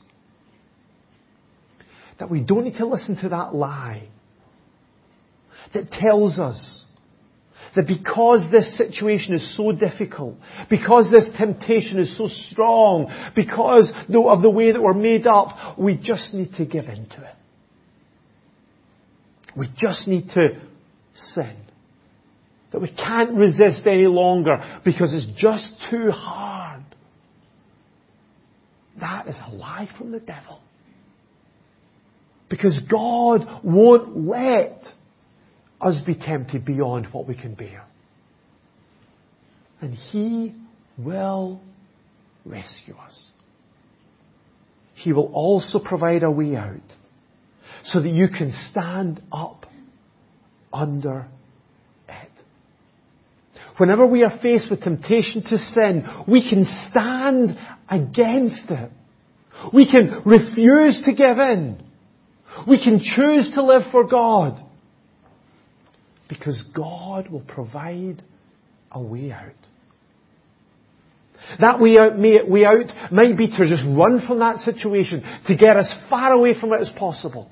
that 2.19 2.29
we 2.29 2.39
don't 2.39 2.63
need 2.63 2.77
to 2.77 2.87
listen 2.87 3.17
to 3.17 3.27
that 3.29 3.53
lie 3.53 4.07
that 5.73 5.91
tells 5.91 6.39
us 6.39 6.85
that 7.75 7.85
because 7.85 8.49
this 8.49 8.77
situation 8.77 9.33
is 9.33 9.57
so 9.57 9.73
difficult, 9.73 10.37
because 10.69 11.11
this 11.11 11.25
temptation 11.37 11.99
is 11.99 12.17
so 12.17 12.29
strong, 12.49 13.11
because 13.35 13.91
of 14.07 14.41
the 14.41 14.49
way 14.49 14.71
that 14.71 14.81
we're 14.81 14.93
made 14.93 15.27
up, 15.27 15.77
we 15.77 15.97
just 15.97 16.33
need 16.33 16.53
to 16.53 16.63
give 16.63 16.85
in 16.85 17.07
to 17.09 17.21
it. 17.25 17.35
We 19.57 19.69
just 19.77 20.07
need 20.07 20.29
to 20.29 20.61
sin. 21.33 21.57
That 22.71 22.81
we 22.81 22.89
can't 22.89 23.35
resist 23.35 23.87
any 23.87 24.05
longer 24.05 24.79
because 24.85 25.11
it's 25.11 25.41
just 25.41 25.67
too 25.89 26.11
hard. 26.11 26.83
That 28.99 29.27
is 29.27 29.35
a 29.47 29.55
lie 29.55 29.89
from 29.97 30.11
the 30.11 30.19
devil. 30.19 30.59
Because 32.49 32.79
God 32.89 33.61
won't 33.63 34.27
let 34.27 34.83
us 35.81 36.01
be 36.05 36.15
tempted 36.15 36.65
beyond 36.65 37.07
what 37.11 37.27
we 37.27 37.35
can 37.35 37.53
bear. 37.53 37.85
And 39.81 39.93
He 39.93 40.53
will 40.97 41.61
rescue 42.45 42.95
us. 42.95 43.17
He 44.95 45.13
will 45.13 45.31
also 45.33 45.79
provide 45.79 46.23
a 46.23 46.31
way 46.31 46.55
out 46.55 46.81
so 47.83 48.01
that 48.01 48.09
you 48.09 48.27
can 48.27 48.53
stand 48.71 49.21
up 49.31 49.65
under. 50.73 51.27
Whenever 53.79 54.05
we 54.05 54.23
are 54.23 54.39
faced 54.41 54.69
with 54.69 54.81
temptation 54.81 55.41
to 55.41 55.57
sin, 55.57 56.05
we 56.27 56.47
can 56.47 56.65
stand 56.89 57.57
against 57.89 58.69
it. 58.69 58.91
We 59.73 59.89
can 59.89 60.21
refuse 60.25 61.01
to 61.05 61.13
give 61.13 61.37
in. 61.37 61.81
We 62.67 62.83
can 62.83 62.99
choose 62.99 63.51
to 63.55 63.63
live 63.63 63.83
for 63.89 64.05
God. 64.05 64.61
Because 66.27 66.61
God 66.75 67.29
will 67.29 67.39
provide 67.39 68.21
a 68.91 69.01
way 69.01 69.31
out. 69.31 69.53
That 71.61 71.79
way 71.79 71.97
out, 71.97 72.19
may, 72.19 72.43
way 72.43 72.65
out 72.65 73.13
might 73.13 73.37
be 73.37 73.47
to 73.47 73.65
just 73.65 73.83
run 73.87 74.25
from 74.27 74.39
that 74.39 74.59
situation, 74.59 75.23
to 75.47 75.55
get 75.55 75.77
as 75.77 75.89
far 76.09 76.33
away 76.33 76.59
from 76.59 76.73
it 76.73 76.81
as 76.81 76.91
possible. 76.99 77.49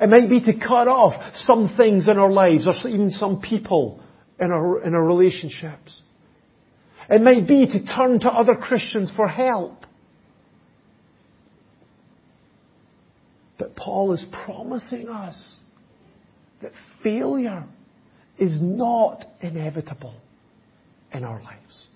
It 0.00 0.08
might 0.08 0.30
be 0.30 0.40
to 0.40 0.58
cut 0.58 0.88
off 0.88 1.12
some 1.44 1.74
things 1.76 2.08
in 2.08 2.16
our 2.16 2.32
lives 2.32 2.66
or 2.66 2.72
even 2.88 3.10
some 3.10 3.42
people 3.42 4.00
in 4.40 4.50
our, 4.50 4.82
in 4.82 4.94
our 4.94 5.04
relationships. 5.04 6.02
It 7.08 7.22
might 7.22 7.46
be 7.46 7.66
to 7.66 7.84
turn 7.84 8.20
to 8.20 8.28
other 8.28 8.54
Christians 8.54 9.12
for 9.14 9.28
help. 9.28 9.84
But 13.58 13.76
Paul 13.76 14.12
is 14.14 14.24
promising 14.44 15.08
us 15.08 15.58
that 16.62 16.72
failure 17.02 17.64
is 18.38 18.58
not 18.60 19.24
inevitable 19.40 20.14
in 21.12 21.24
our 21.24 21.40
lives. 21.42 21.86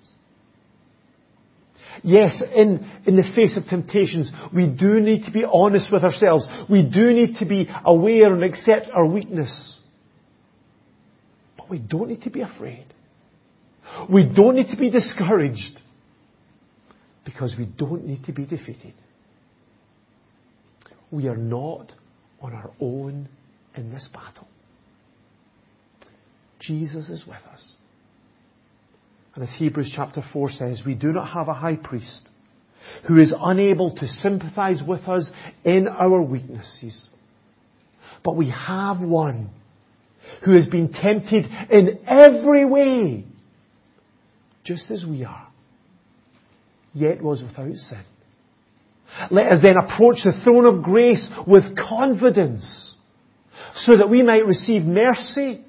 Yes, 2.05 2.41
in, 2.55 2.89
in 3.07 3.17
the 3.17 3.25
face 3.35 3.57
of 3.57 3.65
temptations, 3.65 4.31
we 4.55 4.67
do 4.67 5.01
need 5.01 5.25
to 5.25 5.33
be 5.33 5.45
honest 5.45 5.93
with 5.93 6.05
ourselves. 6.05 6.47
We 6.71 6.83
do 6.83 7.13
need 7.13 7.37
to 7.37 7.47
be 7.47 7.69
aware 7.85 8.33
and 8.33 8.45
accept 8.45 8.89
our 8.95 9.07
weakness. 9.07 9.77
We 11.71 11.79
don't 11.79 12.09
need 12.09 12.23
to 12.23 12.31
be 12.31 12.41
afraid. 12.41 12.87
We 14.11 14.25
don't 14.25 14.57
need 14.57 14.69
to 14.69 14.77
be 14.77 14.91
discouraged. 14.91 15.81
Because 17.25 17.55
we 17.59 17.67
don't 17.67 18.07
need 18.07 18.25
to 18.25 18.33
be 18.33 18.45
defeated. 18.47 18.95
We 21.11 21.29
are 21.29 21.37
not 21.37 21.93
on 22.41 22.53
our 22.53 22.71
own 22.81 23.29
in 23.77 23.91
this 23.91 24.09
battle. 24.13 24.47
Jesus 26.61 27.09
is 27.09 27.25
with 27.27 27.43
us. 27.53 27.65
And 29.35 29.45
as 29.45 29.55
Hebrews 29.57 29.93
chapter 29.95 30.23
4 30.33 30.51
says, 30.51 30.83
we 30.85 30.95
do 30.95 31.13
not 31.13 31.33
have 31.33 31.49
a 31.49 31.55
high 31.55 31.77
priest 31.77 32.23
who 33.07 33.19
is 33.19 33.33
unable 33.39 33.95
to 33.95 34.07
sympathize 34.07 34.83
with 34.87 35.07
us 35.09 35.31
in 35.65 35.87
our 35.87 36.21
weaknesses. 36.21 37.01
But 38.25 38.37
we 38.37 38.51
have 38.51 39.01
one 39.01 39.51
who 40.45 40.53
has 40.53 40.67
been 40.69 40.93
tempted 40.93 41.47
in 41.71 42.01
every 42.07 42.65
way, 42.65 43.25
just 44.65 44.91
as 44.91 45.05
we 45.09 45.25
are, 45.25 45.49
yet 46.95 47.23
was 47.23 47.43
without 47.43 47.75
sin. 47.75 48.05
Let 49.31 49.53
us 49.53 49.63
then 49.63 49.77
approach 49.77 50.17
the 50.25 50.39
throne 50.45 50.67
of 50.67 50.83
grace 50.83 51.27
with 51.47 51.77
confidence 51.77 52.95
so 53.75 53.97
that 53.97 54.11
we 54.11 54.23
might 54.23 54.47
receive 54.47 54.83
mercy 54.83 55.65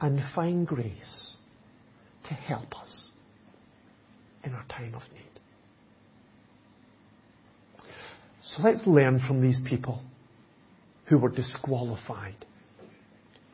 and 0.00 0.20
find 0.34 0.66
grace 0.66 1.34
to 2.28 2.34
help 2.34 2.80
us 2.80 3.08
in 4.44 4.52
our 4.54 4.64
time 4.66 4.94
of 4.94 5.02
need. 5.12 5.22
So 8.44 8.62
let's 8.62 8.86
learn 8.86 9.20
from 9.26 9.40
these 9.40 9.60
people 9.66 10.02
who 11.06 11.18
were 11.18 11.30
disqualified 11.30 12.44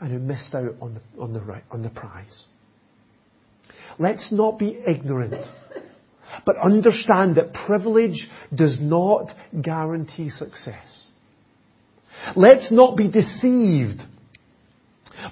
and 0.01 0.13
who 0.13 0.19
missed 0.19 0.55
out 0.55 0.75
on 0.81 0.95
the, 0.95 1.23
on 1.23 1.33
the, 1.33 1.63
on 1.71 1.83
the 1.83 1.91
prize. 1.91 2.45
Let's 3.99 4.29
not 4.31 4.59
be 4.59 4.81
ignorant, 4.87 5.35
but 6.47 6.57
understand 6.57 7.37
that 7.37 7.53
privilege 7.67 8.29
does 8.55 8.79
not 8.81 9.27
guarantee 9.61 10.31
success. 10.31 11.07
Let's 12.37 12.71
not 12.71 12.97
be 12.97 13.11
deceived, 13.11 14.01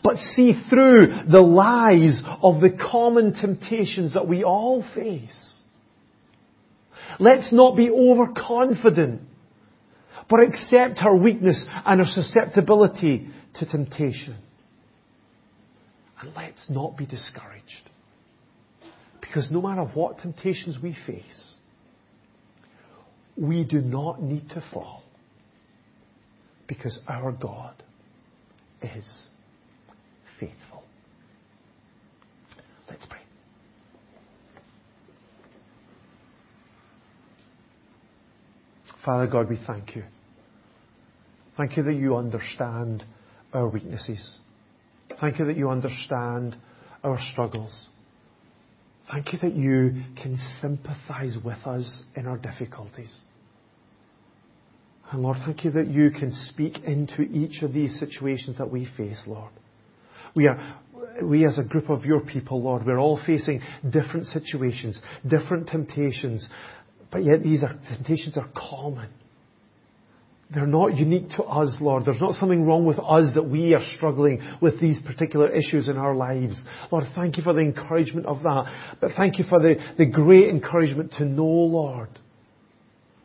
but 0.03 0.17
see 0.17 0.61
through 0.69 1.25
the 1.31 1.41
lies 1.41 2.21
of 2.43 2.61
the 2.61 2.71
common 2.71 3.35
temptations 3.35 4.15
that 4.15 4.27
we 4.27 4.43
all 4.43 4.85
face. 4.95 5.55
Let's 7.21 7.53
not 7.53 7.77
be 7.77 7.91
overconfident, 7.91 9.23
but 10.29 10.41
accept 10.41 10.99
our 11.03 11.17
weakness 11.17 11.65
and 11.85 12.01
our 12.01 12.07
susceptibility 12.07 13.29
to 13.55 13.67
temptation. 13.67 14.37
And 16.21 16.33
let's 16.35 16.65
not 16.69 16.97
be 16.97 17.07
discouraged. 17.07 17.91
Because 19.21 19.51
no 19.51 19.61
matter 19.61 19.83
what 19.83 20.19
temptations 20.19 20.79
we 20.83 20.97
face, 21.07 21.53
we 23.37 23.65
do 23.65 23.81
not 23.81 24.23
need 24.23 24.49
to 24.51 24.65
fall. 24.73 25.03
Because 26.67 26.99
our 27.07 27.33
God 27.33 27.83
is 28.83 29.07
faithful. 30.41 30.83
Let's 32.89 33.05
pray. 33.07 33.19
Father 39.05 39.27
God, 39.27 39.49
we 39.49 39.59
thank 39.67 39.95
you. 39.95 40.05
Thank 41.57 41.77
you 41.77 41.83
that 41.85 41.95
you 41.95 42.17
understand 42.17 43.05
our 43.53 43.69
weaknesses. 43.69 44.39
Thank 45.21 45.39
you 45.39 45.47
that 45.47 45.57
you 45.57 45.71
understand 45.71 46.57
our 47.03 47.19
struggles. 47.33 47.87
Thank 49.11 49.33
you 49.33 49.39
that 49.41 49.55
you 49.55 50.03
can 50.21 50.37
sympathize 50.61 51.37
with 51.45 51.65
us 51.67 52.03
in 52.17 52.27
our 52.27 52.37
difficulties. 52.37 53.15
And 55.11 55.23
Lord, 55.23 55.39
thank 55.45 55.65
you 55.65 55.71
that 55.73 55.87
you 55.87 56.11
can 56.11 56.33
speak 56.49 56.79
into 56.85 57.23
each 57.23 57.63
of 57.63 57.73
these 57.73 57.99
situations 58.01 58.59
that 58.59 58.71
we 58.71 58.89
face, 58.97 59.23
Lord. 59.27 59.53
We 60.35 60.49
are, 60.49 60.81
we 61.23 61.47
as 61.47 61.59
a 61.59 61.65
group 61.65 61.89
of 61.89 62.05
your 62.05 62.21
people, 62.21 62.63
Lord, 62.63 62.85
we're 62.85 62.99
all 62.99 63.21
facing 63.25 63.61
different 63.89 64.27
situations, 64.27 65.01
different 65.27 65.69
temptations, 65.69 66.47
but 67.13 67.25
yet 67.25 67.43
these 67.43 67.63
are, 67.63 67.79
temptations 67.89 68.37
are 68.37 68.49
common. 68.55 69.09
They're 70.55 70.67
not 70.67 70.97
unique 70.97 71.31
to 71.31 71.43
us, 71.43 71.77
Lord. 71.81 72.05
There's 72.05 72.21
not 72.21 72.37
something 72.37 72.65
wrong 72.65 72.85
with 72.87 73.01
us 73.01 73.35
that 73.35 73.49
we 73.49 73.75
are 73.75 73.83
struggling 73.97 74.41
with 74.61 74.81
these 74.81 75.01
particular 75.03 75.51
issues 75.51 75.89
in 75.89 75.97
our 75.97 76.15
lives. 76.15 76.63
Lord, 76.93 77.05
thank 77.17 77.37
you 77.37 77.43
for 77.43 77.53
the 77.53 77.61
encouragement 77.61 78.27
of 78.27 78.43
that. 78.43 78.97
But 79.01 79.13
thank 79.17 79.39
you 79.39 79.45
for 79.49 79.59
the, 79.59 79.75
the 79.99 80.07
great 80.07 80.49
encouragement 80.49 81.15
to 81.19 81.25
know, 81.25 81.45
Lord, 81.45 82.11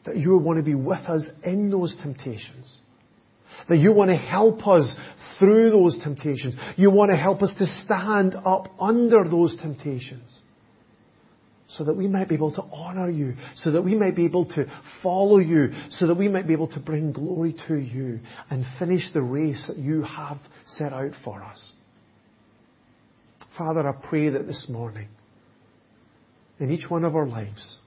that 0.05 0.17
you 0.17 0.35
want 0.37 0.57
to 0.57 0.63
be 0.63 0.73
with 0.73 1.01
us 1.01 1.23
in 1.43 1.69
those 1.69 1.95
temptations. 2.01 2.75
That 3.69 3.77
you 3.77 3.93
want 3.93 4.09
to 4.09 4.17
help 4.17 4.67
us 4.67 4.91
through 5.37 5.69
those 5.69 5.99
temptations. 6.03 6.55
You 6.75 6.89
want 6.89 7.11
to 7.11 7.17
help 7.17 7.43
us 7.43 7.53
to 7.59 7.67
stand 7.85 8.35
up 8.45 8.67
under 8.79 9.23
those 9.29 9.55
temptations 9.61 10.27
so 11.77 11.85
that 11.85 11.93
we 11.93 12.07
might 12.07 12.27
be 12.27 12.35
able 12.35 12.53
to 12.53 12.63
honor 12.71 13.09
you, 13.09 13.35
so 13.55 13.71
that 13.71 13.81
we 13.81 13.95
might 13.95 14.15
be 14.15 14.25
able 14.25 14.45
to 14.45 14.65
follow 15.01 15.39
you, 15.39 15.71
so 15.91 16.07
that 16.07 16.15
we 16.15 16.27
might 16.27 16.47
be 16.47 16.53
able 16.53 16.67
to 16.67 16.79
bring 16.79 17.11
glory 17.11 17.55
to 17.67 17.75
you 17.75 18.19
and 18.49 18.65
finish 18.77 19.03
the 19.13 19.21
race 19.21 19.63
that 19.67 19.77
you 19.77 20.03
have 20.03 20.37
set 20.65 20.91
out 20.91 21.11
for 21.23 21.41
us. 21.41 21.71
Father, 23.57 23.87
I 23.87 23.93
pray 23.93 24.29
that 24.29 24.47
this 24.47 24.67
morning, 24.69 25.07
in 26.59 26.71
each 26.71 26.89
one 26.89 27.05
of 27.05 27.15
our 27.15 27.27
lives, 27.27 27.77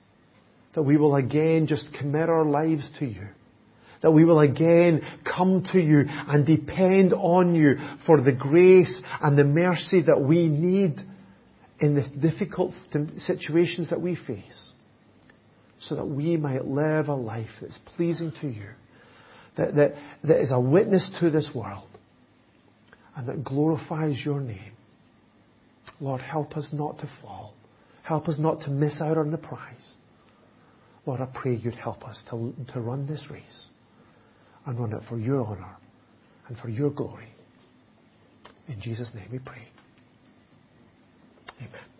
that 0.74 0.82
we 0.82 0.96
will 0.96 1.16
again 1.16 1.66
just 1.66 1.86
commit 1.98 2.28
our 2.28 2.44
lives 2.44 2.88
to 2.98 3.06
you. 3.06 3.28
That 4.02 4.10
we 4.12 4.24
will 4.24 4.40
again 4.40 5.00
come 5.24 5.66
to 5.72 5.78
you 5.78 6.04
and 6.06 6.44
depend 6.44 7.14
on 7.14 7.54
you 7.54 7.76
for 8.06 8.20
the 8.20 8.32
grace 8.32 9.00
and 9.22 9.38
the 9.38 9.44
mercy 9.44 10.02
that 10.02 10.20
we 10.20 10.48
need 10.48 10.96
in 11.80 11.94
the 11.94 12.30
difficult 12.30 12.72
situations 13.26 13.90
that 13.90 14.00
we 14.00 14.16
face 14.16 14.70
so 15.80 15.96
that 15.96 16.06
we 16.06 16.36
might 16.36 16.64
live 16.64 17.08
a 17.08 17.14
life 17.14 17.50
that's 17.60 17.78
pleasing 17.96 18.32
to 18.40 18.48
you, 18.48 18.68
that, 19.56 19.74
that, 19.74 19.94
that 20.22 20.40
is 20.40 20.50
a 20.52 20.60
witness 20.60 21.10
to 21.20 21.30
this 21.30 21.50
world, 21.54 21.88
and 23.16 23.28
that 23.28 23.44
glorifies 23.44 24.20
your 24.24 24.40
name. 24.40 24.72
Lord, 26.00 26.20
help 26.20 26.56
us 26.56 26.68
not 26.72 26.98
to 26.98 27.10
fall. 27.20 27.54
Help 28.02 28.28
us 28.28 28.36
not 28.38 28.60
to 28.62 28.70
miss 28.70 29.00
out 29.00 29.18
on 29.18 29.30
the 29.30 29.38
prize. 29.38 29.94
Lord, 31.06 31.20
I 31.20 31.28
pray 31.34 31.56
you'd 31.56 31.74
help 31.74 32.04
us 32.04 32.22
to, 32.30 32.54
to 32.72 32.80
run 32.80 33.06
this 33.06 33.24
race 33.30 33.66
and 34.66 34.78
run 34.78 34.92
it 34.92 35.02
for 35.08 35.18
your 35.18 35.44
honour 35.44 35.76
and 36.48 36.56
for 36.58 36.68
your 36.68 36.90
glory. 36.90 37.28
In 38.68 38.80
Jesus' 38.80 39.10
name 39.14 39.28
we 39.30 39.38
pray. 39.38 39.68
Amen. 41.60 41.93